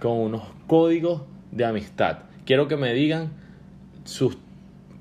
[0.00, 2.18] Con unos códigos de amistad.
[2.44, 3.30] Quiero que me digan
[4.04, 4.38] sus,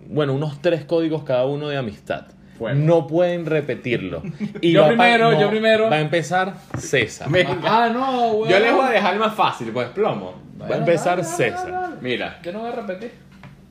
[0.07, 2.27] bueno, unos tres códigos cada uno de amistad.
[2.59, 4.21] No pueden repetirlo.
[4.61, 5.89] Y Yo va primero, yo primero.
[5.89, 7.29] Va a empezar César.
[7.29, 7.57] Venga.
[7.63, 8.51] Ah, no, güey.
[8.51, 10.35] Yo les voy a dejar más fácil, pues plomo.
[10.61, 11.97] Va a empezar César.
[12.01, 13.11] Mira, Yo no voy a repetir.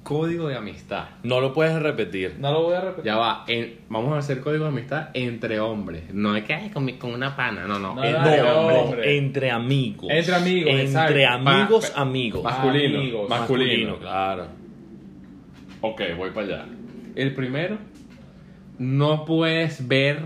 [0.02, 1.04] código de amistad.
[1.22, 2.36] No lo puedes repetir.
[2.38, 3.04] No lo voy a repetir.
[3.04, 6.04] Ya va, en- vamos a hacer código de amistad entre hombres.
[6.14, 7.94] No es que ay, con, una pana, no, no.
[7.94, 8.78] No, entre dale, hombres.
[8.82, 9.18] hombre.
[9.18, 10.06] entre amigos.
[10.10, 10.84] Entre amigos, Entre
[11.24, 11.50] exacto.
[11.50, 12.42] amigos, Pa- amigos.
[12.42, 12.98] Masculino.
[13.00, 13.28] Amigos.
[13.28, 13.98] masculino.
[13.98, 14.46] claro.
[15.82, 16.64] Ok, voy para allá.
[17.14, 17.76] El primero,
[18.78, 20.20] no puedes ver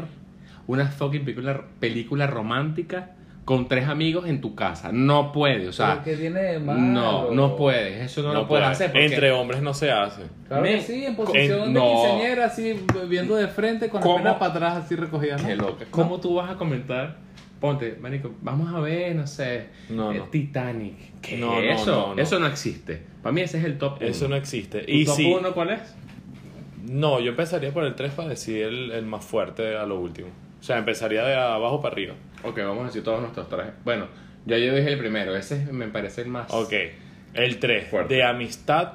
[0.66, 3.10] una fucking película, película romántica
[3.44, 4.90] con tres amigos en tu casa.
[4.92, 5.94] No puede, o sea.
[5.94, 6.78] Pero ¿qué tiene de malo?
[6.80, 8.00] No, no puedes.
[8.00, 8.72] Eso no, lo puedes puede.
[8.72, 8.92] hacer.
[8.92, 10.22] Porque Entre hombres no se hace.
[10.46, 11.86] Claro Me- que sí, en posición en- de no.
[11.90, 12.76] quinceañera, así,
[13.08, 14.14] viendo de frente, con ¿Cómo?
[14.14, 15.42] las penas para atrás, así recogidas.
[15.42, 15.48] ¿no?
[15.48, 15.84] Qué loca.
[15.90, 17.16] ¿Cómo tú vas a comentar?
[17.60, 20.24] Ponte, marico, vamos a ver, no sé, No, eh, no.
[20.24, 20.96] Titanic.
[21.20, 21.36] ¿Qué?
[21.38, 22.22] No, no, eso, no, no.
[22.22, 23.02] eso no existe.
[23.22, 24.08] Para mí ese es el top 1.
[24.08, 24.80] Eso no existe.
[24.80, 25.80] ¿Tu Y top si, 1 cuál es?
[26.82, 30.28] No, yo empezaría por el 3 para decir el, el más fuerte a lo último.
[30.60, 32.14] O sea, empezaría de abajo para arriba.
[32.44, 33.66] Ok, vamos a decir todos nuestros tres.
[33.84, 34.06] Bueno,
[34.46, 35.34] ya yo dije el primero.
[35.34, 36.52] Ese me parece el más...
[36.52, 36.72] Ok.
[37.34, 37.88] El 3.
[37.88, 38.14] Fuerte.
[38.14, 38.92] De amistad.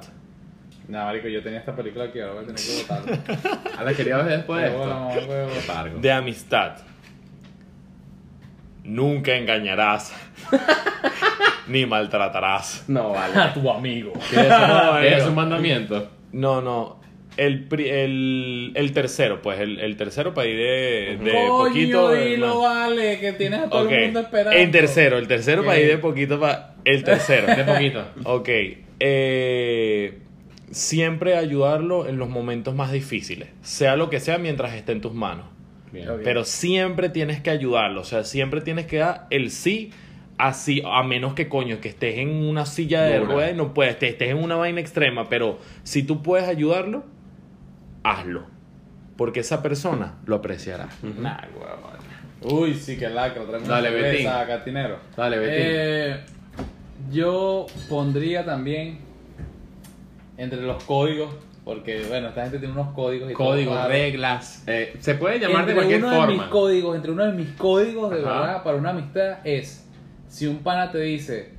[0.88, 3.60] No, marico, yo tenía esta película aquí, ahora voy a tener que botarla.
[3.78, 6.76] ¿A la quería ver después de voy a amistad.
[8.84, 10.14] Nunca engañarás.
[11.68, 12.84] ni maltratarás.
[12.88, 13.38] No, vale.
[13.38, 14.14] A tu amigo.
[14.30, 14.66] ¿Qué es eso?
[14.68, 15.28] No, ¿Qué es marico.
[15.28, 16.10] un mandamiento?
[16.32, 17.00] No, no.
[17.38, 22.12] El, pri- el, el tercero, pues, el, el tercero para ir de, de Coño, poquito.
[22.12, 23.92] dilo, vale, que tienes a todo Ok.
[23.92, 24.58] el mundo esperando.
[24.58, 25.84] En tercero, el tercero para Ok.
[25.84, 26.74] ir de poquito para.
[26.84, 27.46] El tercero.
[27.56, 28.04] De poquito.
[28.24, 28.48] Ok.
[29.00, 30.18] eh,
[30.70, 33.48] siempre ayudarlo en los momentos más difíciles.
[33.62, 35.46] Sea lo que sea mientras esté en tus manos.
[35.92, 36.06] Bien.
[36.22, 38.02] Pero siempre tienes que ayudarlo.
[38.02, 39.90] O sea, siempre tienes que dar el sí.
[40.36, 43.98] Así, a menos que coño, que estés en una silla de ruedas y no puedes,
[43.98, 47.04] te estés en una vaina extrema, pero si tú puedes ayudarlo,
[48.02, 48.46] hazlo.
[49.16, 50.88] Porque esa persona lo apreciará.
[51.02, 51.98] Nah, huevón.
[52.40, 53.42] Uy, sí, que lacra.
[53.44, 54.22] Traemos Dale, Betín.
[54.26, 54.98] cerveza, cantinero.
[55.16, 55.56] Dale, Betín.
[55.60, 56.20] Eh,
[57.10, 58.98] yo pondría también
[60.36, 61.34] entre los códigos,
[61.64, 63.88] porque bueno, esta gente tiene unos códigos y todo Códigos, raro.
[63.88, 64.62] reglas.
[64.68, 66.50] eh, se puede llamar entre de cualquier uno de mis forma.
[66.50, 68.40] códigos, entre uno de mis códigos de Ajá.
[68.40, 69.84] verdad para una amistad es
[70.28, 71.54] si un pana te dice,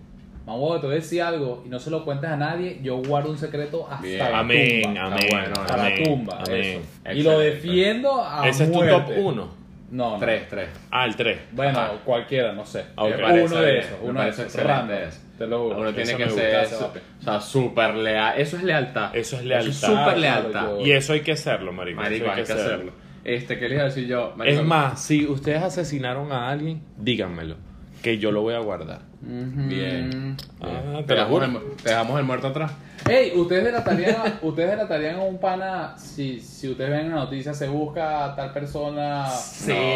[0.45, 3.29] mamá, te voy a decir algo y no se lo cuentas a nadie, yo guardo
[3.31, 4.19] un secreto hasta Bien.
[4.19, 5.01] la Amén, tumba.
[5.05, 5.27] amén.
[5.31, 6.81] bueno, Hasta la amén, tumba, amén.
[7.05, 7.17] eso.
[7.17, 9.13] Y lo defiendo a Ese es tu muerte.
[9.13, 9.59] top 1.
[9.91, 10.19] No, no.
[10.19, 10.69] Tres, tres.
[10.91, 11.39] Ah, el 3.
[11.51, 11.93] Bueno, Ajá.
[12.05, 12.85] cualquiera, no sé.
[12.95, 13.11] Ok.
[13.17, 14.53] uno de esos, uno de esos.
[14.55, 14.97] Random.
[15.37, 15.79] Te lo juro.
[15.79, 16.91] Uno tiene que ser su- o
[17.23, 18.33] sea, súper leal.
[18.39, 19.15] Eso es lealtad.
[19.15, 19.69] Eso es lealtad.
[19.71, 20.19] Eso es súper Claro,
[20.49, 20.67] lealtad.
[20.77, 22.01] yo- Y eso hay que hacerlo, marico.
[22.01, 22.91] Marico, eso hay que hacerlo.
[23.23, 24.33] Este, ¿qué les iba a decir yo?
[24.35, 27.55] Marico, Es más, si ustedes asesinaron a alguien, díganmelo.
[28.01, 29.01] Que yo lo voy a guardar.
[29.21, 30.37] Bien.
[30.61, 31.45] Ah, Te te lo dejamos, juro.
[31.45, 32.71] el, mu- te dejamos el muerto atrás.
[33.09, 37.15] Ey, ustedes delatarían, a- ustedes delatarían a un pana si, si ustedes ven en la
[37.17, 39.25] noticia se busca a tal persona.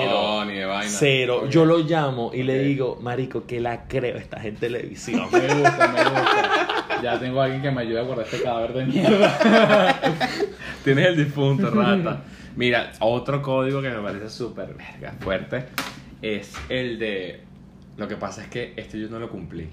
[0.10, 0.90] No, ni de vaina.
[0.92, 1.44] Cero.
[1.46, 1.50] Ok.
[1.50, 2.66] Yo lo llamo y le Ok.
[2.66, 5.22] digo, marico, que la creo, estás en televisión.
[5.32, 7.00] Me gusta, me gusta.
[7.02, 10.00] Ya tengo a alguien que me ayude a guardar este cadáver de mierda.
[10.84, 12.22] Tienes el difunto, rata.
[12.58, 15.66] Mira, otro código que me parece súper verga, fuerte
[16.22, 17.42] es el de.
[17.98, 19.70] Lo que pasa es que este yo no lo cumplí.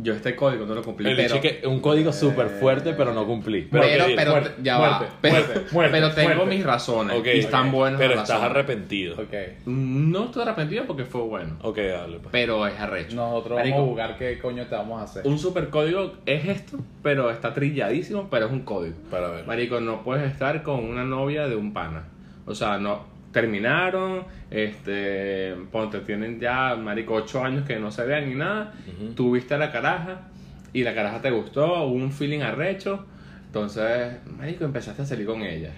[0.00, 1.10] Yo este código no lo cumplí.
[1.10, 3.62] El pero, que un código súper fuerte, pero no cumplí.
[3.62, 4.52] pero, ¿qué pero, dices?
[4.62, 5.10] ya muerte, va.
[5.20, 6.56] Pero, muerte, muerte, pero tengo muerte.
[6.56, 7.18] mis razones.
[7.18, 8.50] Ok, y están buenas Pero estás razones.
[8.50, 9.14] arrepentido.
[9.14, 9.66] ok.
[9.66, 11.56] No estoy arrepentido porque fue bueno.
[11.62, 12.18] Ok, dale.
[12.18, 12.28] Pues.
[12.30, 13.16] Pero es arrecho.
[13.16, 15.26] Nosotros Marico, vamos a jugar qué coño te vamos a hacer.
[15.26, 18.94] Un super código es esto, pero está trilladísimo, pero es un código.
[19.10, 19.46] Para ver.
[19.46, 22.04] Marico, no puedes estar con una novia de un pana.
[22.46, 28.28] O sea, no terminaron, este, ponte, tienen ya, marico, ocho años que no se vean
[28.28, 28.72] ni nada.
[29.14, 30.28] Tuviste a la caraja
[30.72, 33.06] y la caraja te gustó, hubo un feeling arrecho.
[33.46, 35.72] Entonces, marico, empezaste a salir con ella.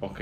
[0.00, 0.20] Ok.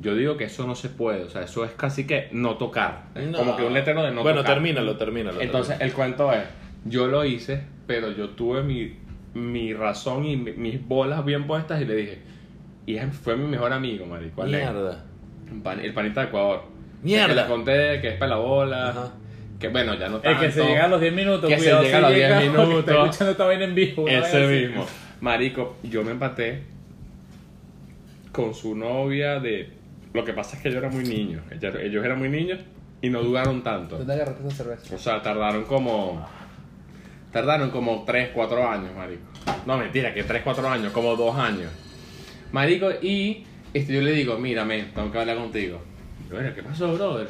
[0.00, 3.04] Yo digo que eso no se puede, o sea, eso es casi que no tocar.
[3.14, 3.38] No.
[3.38, 4.54] Como que un letrero de no Bueno, tocar.
[4.54, 5.40] termínalo, termínalo.
[5.40, 6.42] Entonces, el cuento es,
[6.84, 8.96] yo lo hice, pero yo tuve mi,
[9.34, 12.18] mi razón y mi- mis bolas bien puestas y le dije,
[12.86, 14.42] y fue mi mejor amigo, marico.
[14.42, 15.04] Mierda.
[15.60, 16.62] Pan- el panita de Ecuador.
[17.02, 17.26] Mierda.
[17.28, 19.12] Que le conté que es pelabola, Ajá.
[19.58, 20.40] que bueno, ya no El tanto.
[20.40, 22.28] que se llega a los 10 minutos, Que se cuidado llega a los si 10
[22.28, 22.78] llega, porque minutos.
[22.88, 24.08] Está escuchando esta vaina en vivo.
[24.08, 24.86] Ese mismo.
[25.20, 26.62] Marico, yo me empaté
[28.32, 29.70] con su novia de...
[30.14, 31.40] Lo que pasa es que yo era muy niño.
[31.50, 32.60] Ellos ellos eran muy niños
[33.00, 33.98] y no duraron tanto.
[33.98, 34.94] ¿Dónde agarraste esa cerveza?
[34.94, 36.26] O sea, tardaron como.
[37.32, 39.22] Tardaron como 3, 4 años, marico.
[39.64, 41.70] No, mentira, que 3, 4 años, como 2 años.
[42.52, 45.80] Marico, y este, yo le digo, mira, men, tengo que hablar contigo.
[46.30, 47.28] Yo, "Mira, ¿qué pasó, brother?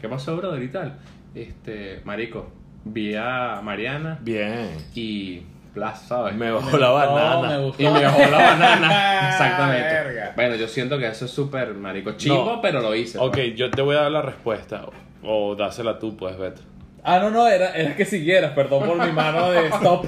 [0.00, 0.62] ¿Qué pasó, brother?
[0.62, 0.98] Y tal.
[1.34, 2.50] Este, marico,
[2.84, 4.70] vi a Mariana Bien.
[4.94, 5.42] y.
[5.74, 6.34] Blas, ¿sabes?
[6.34, 7.48] Me bajó la banana.
[7.58, 7.82] me gustó.
[7.82, 9.28] Y me dejó la banana.
[9.30, 9.88] Exactamente.
[9.94, 10.32] Verga.
[10.34, 12.60] Bueno, yo siento que eso es súper, marico, chimbo, No.
[12.60, 13.18] pero lo hice.
[13.18, 13.54] Ok, pues.
[13.54, 14.86] yo te voy a dar la respuesta.
[15.22, 16.62] O dásela tú, pues, Beto.
[17.04, 20.06] Ah, no, no, era, era que siguieras, perdón por mi mano de stop.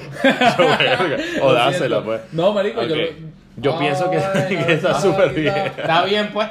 [1.41, 2.03] o Lo dásela, siento.
[2.03, 2.21] pues.
[2.33, 2.89] No, marico, Ok.
[3.57, 3.77] Yo...
[3.79, 5.53] Pienso que, Ay, que está súper bien.
[5.55, 6.47] Está bien, pues.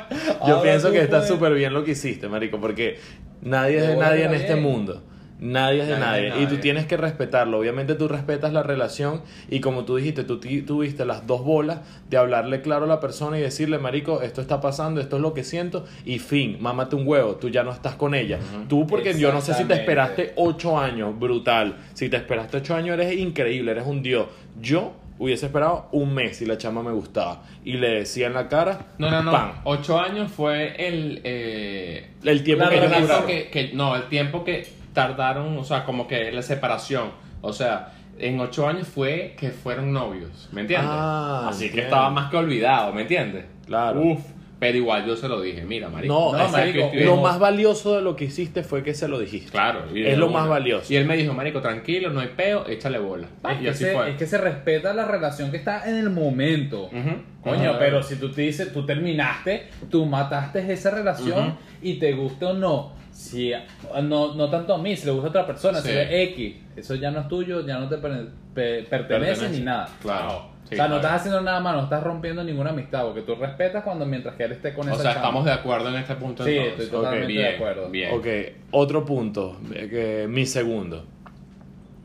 [0.46, 2.98] Yo Ahora pienso que está puedes- súper bien lo que hiciste, marico, porque
[3.42, 5.03] nadie es De nadie en este mundo.
[5.42, 6.34] Nadie es de Nadie.
[6.42, 7.59] Y tú tienes que respetarlo.
[7.59, 11.78] Obviamente tú respetas la relación y como tú dijiste, tú tuviste las dos bolas
[12.11, 15.32] de hablarle claro a la persona y decirle, marico, esto está pasando, esto es lo
[15.32, 18.38] que siento y fin, mámate un huevo, tú ya no estás con ella.
[18.68, 21.76] Tú porque yo no sé si te esperaste ocho años, brutal.
[21.94, 24.26] Si te esperaste ocho años eres increíble, eres un dios.
[24.61, 28.49] Yo hubiese esperado un mes si la chama me gustaba y le decía en la
[28.49, 29.31] cara, No, no, no.
[29.31, 29.53] ¡pam!
[29.64, 31.21] Ocho años fue el.
[31.23, 35.85] eh, El tiempo que el tiempo que, que- No, el tiempo que tardaron, o sea,
[35.85, 37.11] como que la separación.
[37.43, 40.91] O sea, en ocho años fue que fueron novios, ¿me entiendes?
[40.93, 43.45] Ah, Así que estaba más que olvidado, ¿me entiendes?
[43.66, 44.01] Claro.
[44.01, 44.21] Uf.
[44.61, 46.13] Pero igual yo se lo dije, mira, marico.
[46.13, 49.09] No, No, es que marico, lo más valioso de lo que hiciste fue que se
[49.09, 49.51] lo dijiste.
[49.51, 49.85] Claro.
[49.97, 50.41] y Es lo una.
[50.41, 50.93] más valioso.
[50.93, 53.27] Y él me dijo, marico, tranquilo, no hay peo, échale bola.
[53.51, 54.11] Es y que, así se, fue.
[54.11, 56.91] es que se respeta la relación que está en el momento.
[57.43, 57.79] Coño, Ajá.
[57.79, 61.57] pero si tú te dices, tú terminaste, tú mataste esa relación Ujú.
[61.81, 63.53] y te gusta o no, si
[64.03, 65.89] no, no tanto a mí, si le gusta a otra persona, Sí.
[65.89, 68.89] si es X, eso ya no es tuyo, ya no te per- pe- pertenece,
[69.41, 69.51] Pertenece.
[69.59, 69.89] ni nada.
[70.03, 70.49] Claro.
[70.69, 73.35] Sí, o sea, no estás haciendo nada más, no estás rompiendo ninguna amistad, porque tú
[73.35, 75.25] respetas cuando mientras que él esté con O esa sea, chama.
[75.27, 76.85] estamos de acuerdo en este punto Sí, entonces.
[76.85, 77.91] estoy totalmente bien, de acuerdo.
[77.91, 78.15] Bien.
[78.15, 78.27] Ok,
[78.71, 81.05] otro punto, eh, que- mi segundo.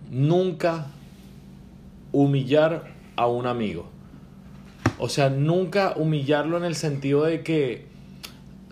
[0.10, 0.88] Nunca
[2.12, 2.86] humillar
[3.16, 3.88] a un amigo.
[4.98, 7.86] O sea, nunca humillarlo en el sentido de que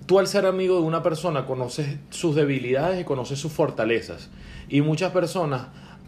[0.06, 4.30] tú al ser amigo de una persona conoces sus debilidades y conoces sus fortalezas.
[4.70, 5.68] Y muchas personas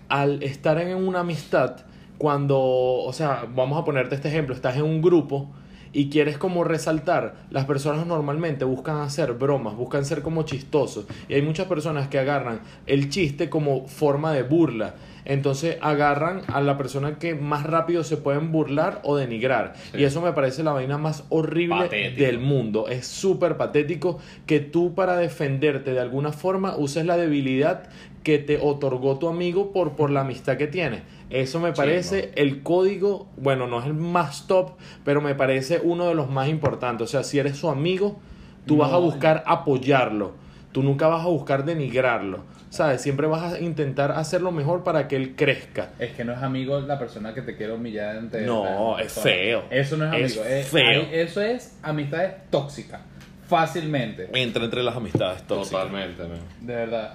[0.10, 1.78] al estar en una amistad,
[2.18, 5.49] cuando, o sea, vamos a ponerte este ejemplo, estás en un grupo
[5.95, 11.05] y quieres como resaltar, las personas normalmente buscan hacer bromas, buscan ser como chistosos.
[11.30, 14.95] Y hay muchas personas que agarran el chiste como forma de burla.
[15.24, 19.74] Entonces agarran a la persona que más rápido se pueden burlar o denigrar.
[19.93, 19.99] Sí.
[19.99, 22.24] Y eso me parece la vaina más horrible Patético.
[22.24, 22.88] del mundo.
[22.89, 27.89] Es súper patético que tú para defenderte de alguna forma uses la debilidad
[28.24, 31.03] que te otorgó tu amigo por, por la amistad que tienes.
[31.30, 34.72] Eso me parece el código, bueno, no es el más top,
[35.04, 37.06] pero me parece uno de los más importantes.
[37.08, 38.20] O sea, si eres su amigo,
[38.68, 40.34] tú vas a buscar apoyarlo.
[40.72, 42.44] Tú nunca vas a buscar denigrarlo.
[42.70, 43.02] ¿Sabes?
[43.02, 45.92] Siempre vas a intentar hacer lo mejor para que él crezca.
[45.98, 49.64] Es que no es amigo la persona que te quiere humillar ante No, es feo.
[49.70, 50.86] Eso no es amigo, es, feo.
[50.86, 53.00] ahí- eso es amistades tóxicas.
[53.48, 54.28] Fácilmente.
[54.34, 55.84] Entra entre las amistades tóxicas.
[55.84, 56.40] Totalmente, man.
[56.62, 57.14] De verdad.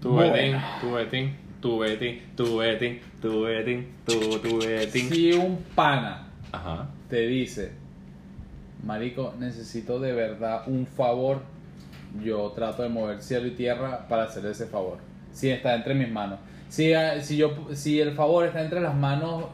[0.00, 0.32] Tu Bueno.
[0.32, 1.36] Betín, tu Betín,
[1.66, 5.08] tu Betín, tu Betín, tu Betín, tu, tu Betín.
[5.08, 6.88] Si un pana Ajá.
[7.10, 7.72] te dice,
[8.84, 11.42] Marico, necesito de verdad un favor,
[12.22, 14.98] yo trato de mover cielo y tierra para hacer ese favor.
[15.32, 16.38] Si está entre mis manos.
[16.68, 19.46] Si, eh, si, yo, si el favor está entre las manos,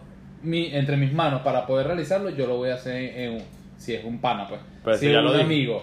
[0.42, 3.42] mi, entre mis manos para poder realizarlo, yo lo voy a hacer en, un-
[3.78, 4.60] si es un pana, pues.
[4.84, 5.44] Pero si ya es lo un dije.
[5.46, 5.82] amigo.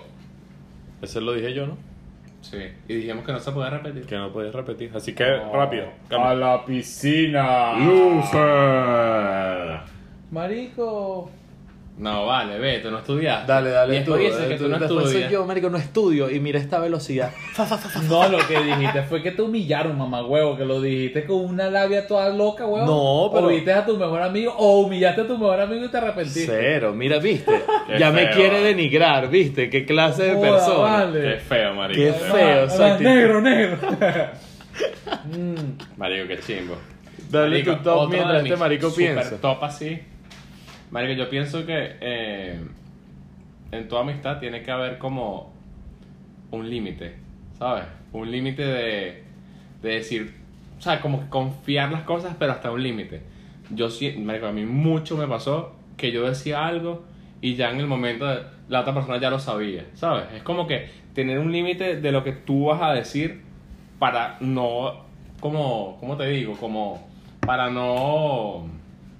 [1.01, 1.77] Eso lo dije yo, ¿no?
[2.41, 2.57] Sí.
[2.87, 4.05] Y dijimos que no se puede repetir.
[4.05, 4.91] Que no podías repetir.
[4.95, 5.87] Así que Oh, rápido.
[6.09, 7.73] A la piscina.
[7.77, 9.79] Loser.
[10.31, 11.29] Marico.
[11.99, 13.45] No, vale, ve, tú no estudiaste.
[13.45, 13.93] Dale, dale.
[13.93, 14.63] Y después tú, dices dale que tú.
[14.63, 15.31] tú no Después soy estudias.
[15.33, 16.29] yo, marico, no estudio.
[16.31, 17.31] Y mira esta velocidad.
[18.07, 21.69] No, lo que dijiste fue que te humillaron, mamá huevo, que lo dijiste con una
[21.69, 22.85] labia toda loca, huevo.
[22.85, 25.89] No, pero- O viste a tu mejor amigo, o humillaste a tu mejor amigo y
[25.89, 26.45] te arrepentiste.
[26.47, 27.51] Cero, mira, viste.
[27.99, 29.69] Ya me quiere denigrar, viste.
[29.69, 30.79] Qué clase de Joda, persona.
[30.79, 31.21] vale.
[31.21, 32.01] Qué feo, marico.
[32.01, 33.03] Qué feo, exacto.
[33.03, 33.77] negro, negro.
[35.25, 36.75] Mm, Marico, qué chimbo.
[37.29, 39.37] Dale Marico, tu top mientras este marico super piensa.
[39.41, 39.99] top así.
[40.91, 42.59] Marico, yo pienso que eh,
[43.71, 45.53] en toda amistad tiene que haber como
[46.51, 47.15] un límite,
[47.57, 47.83] ¿sabes?
[48.11, 49.23] Un límite de,
[49.83, 50.33] de decir,
[50.77, 53.21] o sea, como confiar las cosas, pero hasta un límite.
[53.69, 57.03] Yo sí, marico, a mí mucho me pasó que yo decía algo
[57.41, 60.25] y ya en el momento de- la otra persona ya lo sabía, ¿sabes?
[60.35, 63.41] Es como que tener un límite de lo que tú vas a decir
[63.99, 65.05] para no,
[65.39, 66.53] como, ¿cómo te digo?
[66.57, 67.07] Como
[67.41, 68.65] para no...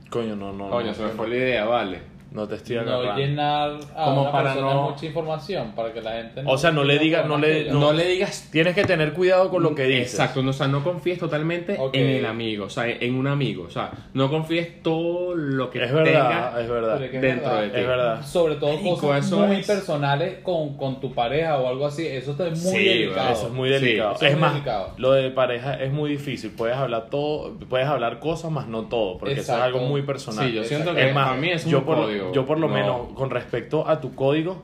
[0.09, 0.69] Coño, no, no.
[0.69, 2.08] Coño, no, se me fue la idea, vale.
[2.31, 3.15] No te estoy no agarrando.
[3.21, 6.71] llenar a Como una para persona no- mucha información para que la gente O sea,
[6.71, 9.83] no le diga- no le- No, le digas Tienes que tener cuidado con lo que
[9.85, 10.13] dices.
[10.13, 13.63] Exacto, no, o sea, no confíes totalmente en el amigo, o sea, en un amigo,
[13.63, 16.93] o sea, no confíes todo lo que Es verdad, tenga es verdad.
[16.99, 17.61] Pero es es dentro verdad.
[17.63, 17.79] de ti.
[17.79, 18.25] Es verdad.
[18.25, 22.05] Sobre todo Marico, cosas eso muy es- personales con, con tu pareja o algo así.
[22.05, 23.31] Eso está muy Sí, delicado.
[23.33, 24.11] Eso es muy Sí, delicado.
[24.15, 24.93] eso es es muy más, delicado.
[24.97, 26.51] lo de pareja es muy difícil.
[26.51, 30.47] Puedes hablar todo, puedes hablar cosas, más no todo, porque eso es algo muy personal.
[30.47, 30.99] Sí, yo siento Exacto.
[31.01, 32.33] que es más, para mí es un yo por, código.
[32.33, 34.63] yo por lo no- menos, con respecto a tu código,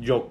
[0.00, 0.30] yo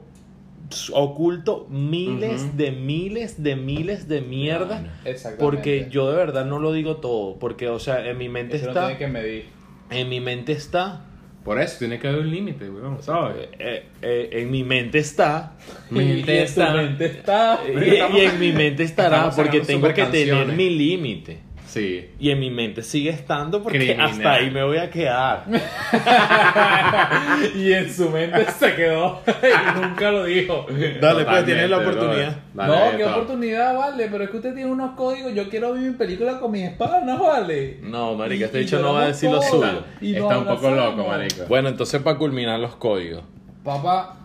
[0.93, 4.83] oculto miles de miles de miles de mierda.
[5.05, 5.43] Exactamente.
[5.43, 7.37] Porque yo de verdad no lo digo todo.
[7.39, 8.85] Porque, o sea, en mi mente Eso no está.
[8.87, 9.45] tiene que medir.
[9.89, 11.03] En mi mente está.
[11.45, 13.47] Por eso tiene que haber un límite, weón, ¿sabes?
[13.57, 15.53] Eh, eh, en mi mente está.
[15.89, 17.61] Mi mente está- mente está.
[17.73, 21.39] Y, y en mi mente estará porque tengo que tener mi límite.
[21.67, 22.09] Sí.
[22.19, 24.09] Y en mi mente sigue estando porque Criminal.
[24.09, 25.43] hasta ahí me voy a quedar.
[27.55, 30.65] y en su mente se quedó y nunca lo dijo.
[31.01, 32.37] Dale, pues tienes la oportunidad.
[32.53, 33.13] Dale, no, qué todo.
[33.15, 35.33] oportunidad, vale, pero es que usted tiene unos códigos.
[35.33, 37.79] Yo quiero ver mi película con mis espadas, vale.
[37.81, 39.83] No, marica, este dicho no va a decir lo suyo.
[40.01, 41.45] Y Está un poco loco, marico.
[41.47, 43.23] Bueno, entonces para culminar los códigos.
[43.63, 44.17] Papá,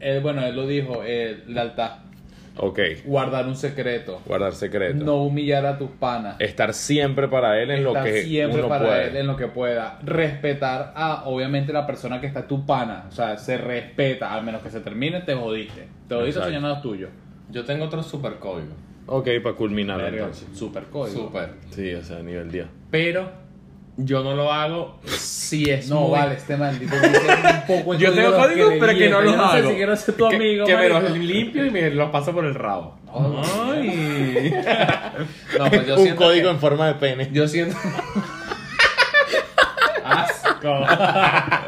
[0.00, 1.98] él, bueno, él lo dijo, eh, lealtad,
[2.58, 5.04] Ok, guardar un secreto, guardar secreto.
[5.04, 6.36] no humillar a tus panas.
[6.40, 9.08] Estar siempre para él en lo estar que siempre uno para puede.
[9.08, 9.98] él en lo que pueda.
[10.04, 13.06] Respetar a, obviamente, la persona que está tu pana.
[13.08, 15.88] O sea, se respeta, al menos que se termine, te jodiste.
[16.08, 17.10] Te jodiste, soñando los tuyos.
[17.50, 18.72] Yo tengo otro super código.
[19.06, 20.48] Ok, para culminar Verga, entonces.
[20.52, 21.22] super código.
[21.26, 21.50] Super.
[21.70, 22.66] Sí, o sea, nivel 10.
[22.90, 23.30] Pero
[24.00, 28.30] yo no lo hago si es No, muy- vale, este maldito un poco Yo tengo
[28.36, 29.68] código códigos, pero que no los Yo no sé hago.
[29.70, 32.44] si quiero ser tu Que- amigo, Que, me los limpio y me los paso por
[32.44, 32.96] el rabo.
[33.12, 34.52] Ay.
[35.58, 37.28] No, pues yo Un siento código que- en forma de pene.
[37.32, 37.76] Yo siento.
[40.04, 40.84] Asco.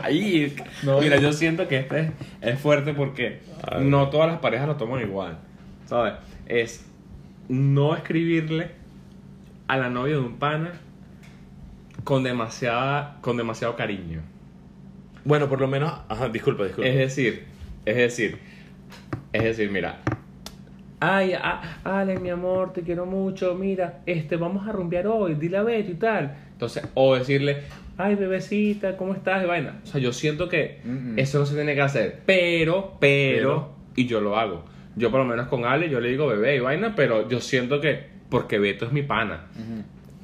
[0.03, 0.55] Ahí.
[0.83, 1.01] No.
[1.01, 3.41] Mira, yo siento que este es, fuerte porque
[3.81, 5.39] no todas las parejas lo toman igual.
[5.87, 6.15] ¿Sabes?
[6.47, 6.87] Es
[7.49, 8.71] no escribirle
[9.69, 10.73] a la novia de un pana
[12.05, 14.21] con demasiada con demasiado cariño.
[15.25, 15.93] Bueno, por lo menos.
[16.09, 16.89] Ajá, disculpa, disculpa.
[16.89, 17.45] Es decir,
[17.85, 18.39] es decir,
[19.33, 20.01] es decir, mira.
[21.03, 23.55] Ay, a- Ale, mi amor, te quiero mucho.
[23.55, 26.37] Mira, este, vamos a rumbear hoy, dile a Betty y tal.
[26.53, 27.63] Entonces, o decirle,
[27.97, 29.43] ay, bebecita, ¿cómo estás?
[29.43, 29.81] Y vaina.
[29.83, 30.81] O sea, yo siento que
[31.17, 32.21] eso no se tiene que hacer.
[32.27, 34.65] Pero, pero, y yo lo hago.
[34.97, 37.81] Yo, por lo menos con Ale, yo le digo bebé y vaina, pero yo siento
[37.81, 39.47] que, porque Beto es mi pana.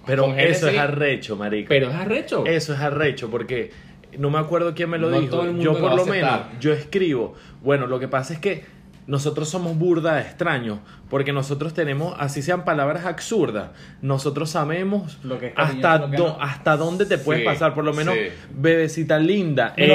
[0.06, 1.68] Genesis- eso es arrecho, marico.
[1.68, 2.44] Pero es arrecho.
[2.46, 3.70] Eso es arrecho, porque
[4.18, 5.44] no me acuerdo quién me lo No dijo.
[5.58, 7.34] Yo por lo menos, yo escribo.
[7.62, 8.76] Bueno, lo que pasa es que
[9.08, 13.70] nosotros somos burda extraños, porque nosotros tenemos, así sean palabras absurdas,
[14.02, 16.36] nosotros sabemos Lo que hasta, lo que no.
[16.40, 18.20] hasta dónde te puedes Sí, pasar, por lo menos sí.
[18.52, 19.74] bebecita linda.
[19.78, 19.90] No, Ey,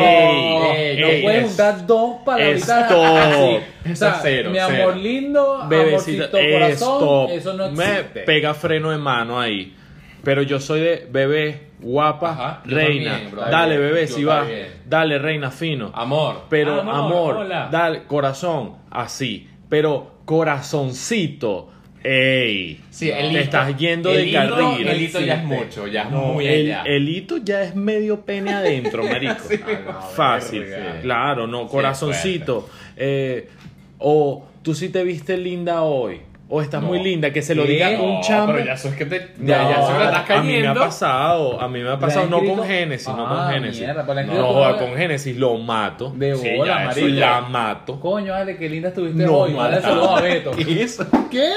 [0.96, 3.18] ey, no ey, puedes es- juntar dos palabritas Stop.
[3.18, 3.92] así.
[3.92, 4.96] O sea, cero, mi amor cero.
[4.96, 7.30] lindo, Bebecita, amorcito corazón, stop.
[7.32, 8.20] eso no Me existe.
[8.22, 9.76] pega freno de mano ahí.
[10.24, 13.12] Pero yo soy de bebé, guapa, Ajá, reina.
[13.14, 13.42] también, bro.
[13.50, 14.46] dale, bien, bebé, yo si va.
[14.88, 15.92] Dale, reina, fino.
[15.96, 16.44] Amor.
[16.50, 17.70] Pero amor, hola.
[17.72, 19.48] dale, corazón, así.
[19.70, 21.70] Pero corazoncito,
[22.04, 22.82] ey.
[22.90, 24.88] Sí, el te hito- estás yendo el de hito- carril.
[24.88, 26.84] El hito ya es mucho, ya es No, muy el, allá.
[26.86, 29.44] el hito ya es medio pene adentro, marico.
[29.90, 30.66] Ah, Fácil,
[31.02, 32.70] claro, no, corazoncito.
[32.98, 33.50] Eh,
[33.98, 36.22] o tú sí te viste linda hoy.
[36.54, 36.90] O estás No.
[36.90, 37.72] muy linda, que se lo ¿Qué?
[37.72, 38.48] diga No, un chamo.
[38.52, 39.20] pero ya eso es que te.
[39.38, 40.80] No, Ya, ya eso estás a mí me ha cayendo.
[40.82, 43.82] pasado, a mí me ha pasado, no con Génesis, no Ah, con Génesis.
[43.82, 46.12] mierda, pues no, joda, con Génesis lo mato.
[46.14, 47.20] De Sí, bola, ya, eso marico.
[47.22, 48.00] la mato.
[48.02, 49.54] Coño, Ale, qué linda estuviste No, hoy.
[49.54, 49.82] Dale mata.
[49.82, 50.52] saludos a Beto.
[50.58, 50.66] ¿Qué?
[51.32, 51.48] ¿Qué?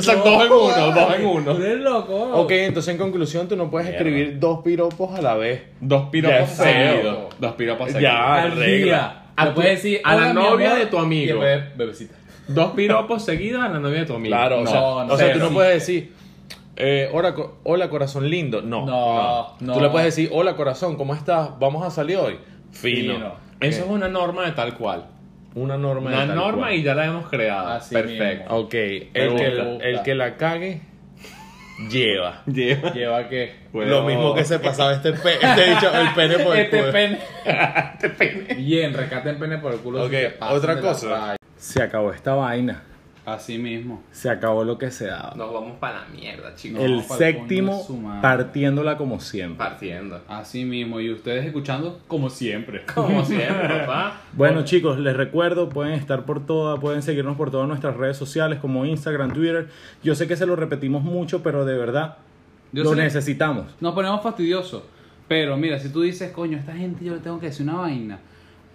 [0.00, 1.54] Son dos en uno, dos en uno.
[1.54, 2.14] Tú eres loco.
[2.40, 4.08] Ok, entonces en conclusión tú no puedes Mierda.
[4.08, 5.64] escribir dos piropos a la vez.
[5.82, 7.18] Dos piropos seguidos.
[7.38, 8.10] Dos piropos seguidos.
[8.14, 8.46] Ya.
[8.54, 9.16] Regla.
[9.54, 11.40] puedes decir a la "Hola, mi novia amor", de tu amigo.
[11.76, 12.14] bebecita.
[12.48, 14.34] Dos piropos seguidos a la novia de tu amigo.
[14.34, 16.12] Claro, o No, sea, no, o sea, tú no puedes decir,
[16.76, 18.60] eh, hola, co- hola corazón lindo.
[18.62, 19.72] No, No, no.
[19.74, 21.50] Tú le puedes decir, hola corazón, ¿cómo estás?
[21.58, 22.38] Vamos a salir hoy.
[22.72, 23.14] Fino.
[23.14, 23.34] Fino.
[23.60, 25.06] Eso es una norma de tal cual.
[25.54, 26.10] Una norma.
[26.10, 26.74] de Una norma cual.
[26.74, 27.68] y ya la hemos creado.
[27.68, 28.56] Así Perfecto.
[28.56, 30.80] Ok, el que, la, el que la cague,
[31.90, 32.42] lleva.
[32.46, 32.90] Lleva.
[32.94, 33.52] Lleva que.
[33.72, 36.92] Lo mismo que se pasaba este, pe este dicho, el pene por el Este culo.
[36.92, 37.18] pene.
[38.56, 40.04] Bien, recaten pene por el culo.
[40.04, 41.08] Ok, si te pasan otra de la cosa.
[41.08, 41.36] raya.
[41.60, 42.82] Se acabó esta vaina.
[43.26, 44.02] Así mismo.
[44.10, 45.34] Se acabó lo que se daba.
[45.36, 46.82] Nos vamos para la mierda, chicos.
[46.82, 48.22] El pa'l coño séptimo de su madre.
[48.22, 49.58] partiéndola como siempre.
[49.58, 50.20] Partiendo.
[50.26, 51.00] Así mismo.
[51.00, 52.82] Y ustedes escuchando como siempre.
[52.94, 54.22] Como siempre, papá.
[54.32, 58.58] Bueno chicos, les recuerdo, pueden estar por todas, pueden seguirnos por todas nuestras redes sociales
[58.58, 59.68] como Instagram, Twitter.
[60.02, 62.16] Yo sé que se lo repetimos mucho, pero de verdad
[62.72, 63.66] Yo lo sé- necesitamos.
[63.80, 64.82] Nos ponemos fastidiosos.
[65.28, 68.18] Pero mira, si tú dices, coño, esta gente yo le tengo que decir una vaina,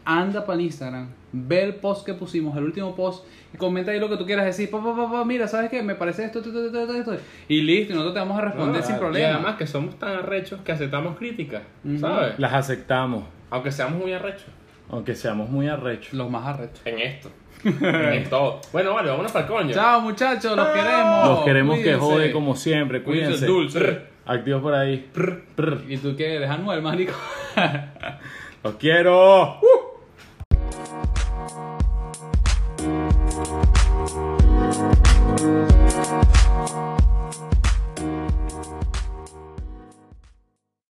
[0.06, 4.00] anda para el Instagram, ve el post que pusimos, el último post, y comenta ahí
[4.00, 4.70] lo que tú quieras decir.
[4.70, 5.82] Pa, pa, pa, pa, mira, ¿sabes qué?
[5.82, 7.18] Me parece esto, esto, esto, esto, esto.
[7.48, 9.34] Y listo, y nosotros te vamos a responder Ah, sin Y problema.
[9.34, 11.64] además que somos tan arrechos que aceptamos críticas.
[12.00, 12.38] ¿sabes?
[12.40, 14.48] Las aceptamos, Aunque seamos muy arrechos.
[14.90, 16.14] aunque seamos muy arrechos.
[16.14, 16.82] Los más arrechos.
[16.86, 17.30] En esto.
[17.64, 18.62] en todo.
[18.72, 19.74] Bueno, vale, vámonos para el coño.
[19.74, 21.28] Chao, muchachos, los queremos.
[21.30, 23.80] Los queremos que jode como siempre, Cuídense, cuídense.
[23.82, 24.02] dulce.
[24.28, 25.10] Activos por ahí.
[25.14, 25.84] Prr.
[25.88, 27.14] ¿Y tú qué eres, Anuel, marico?
[28.64, 29.60] Los quiero.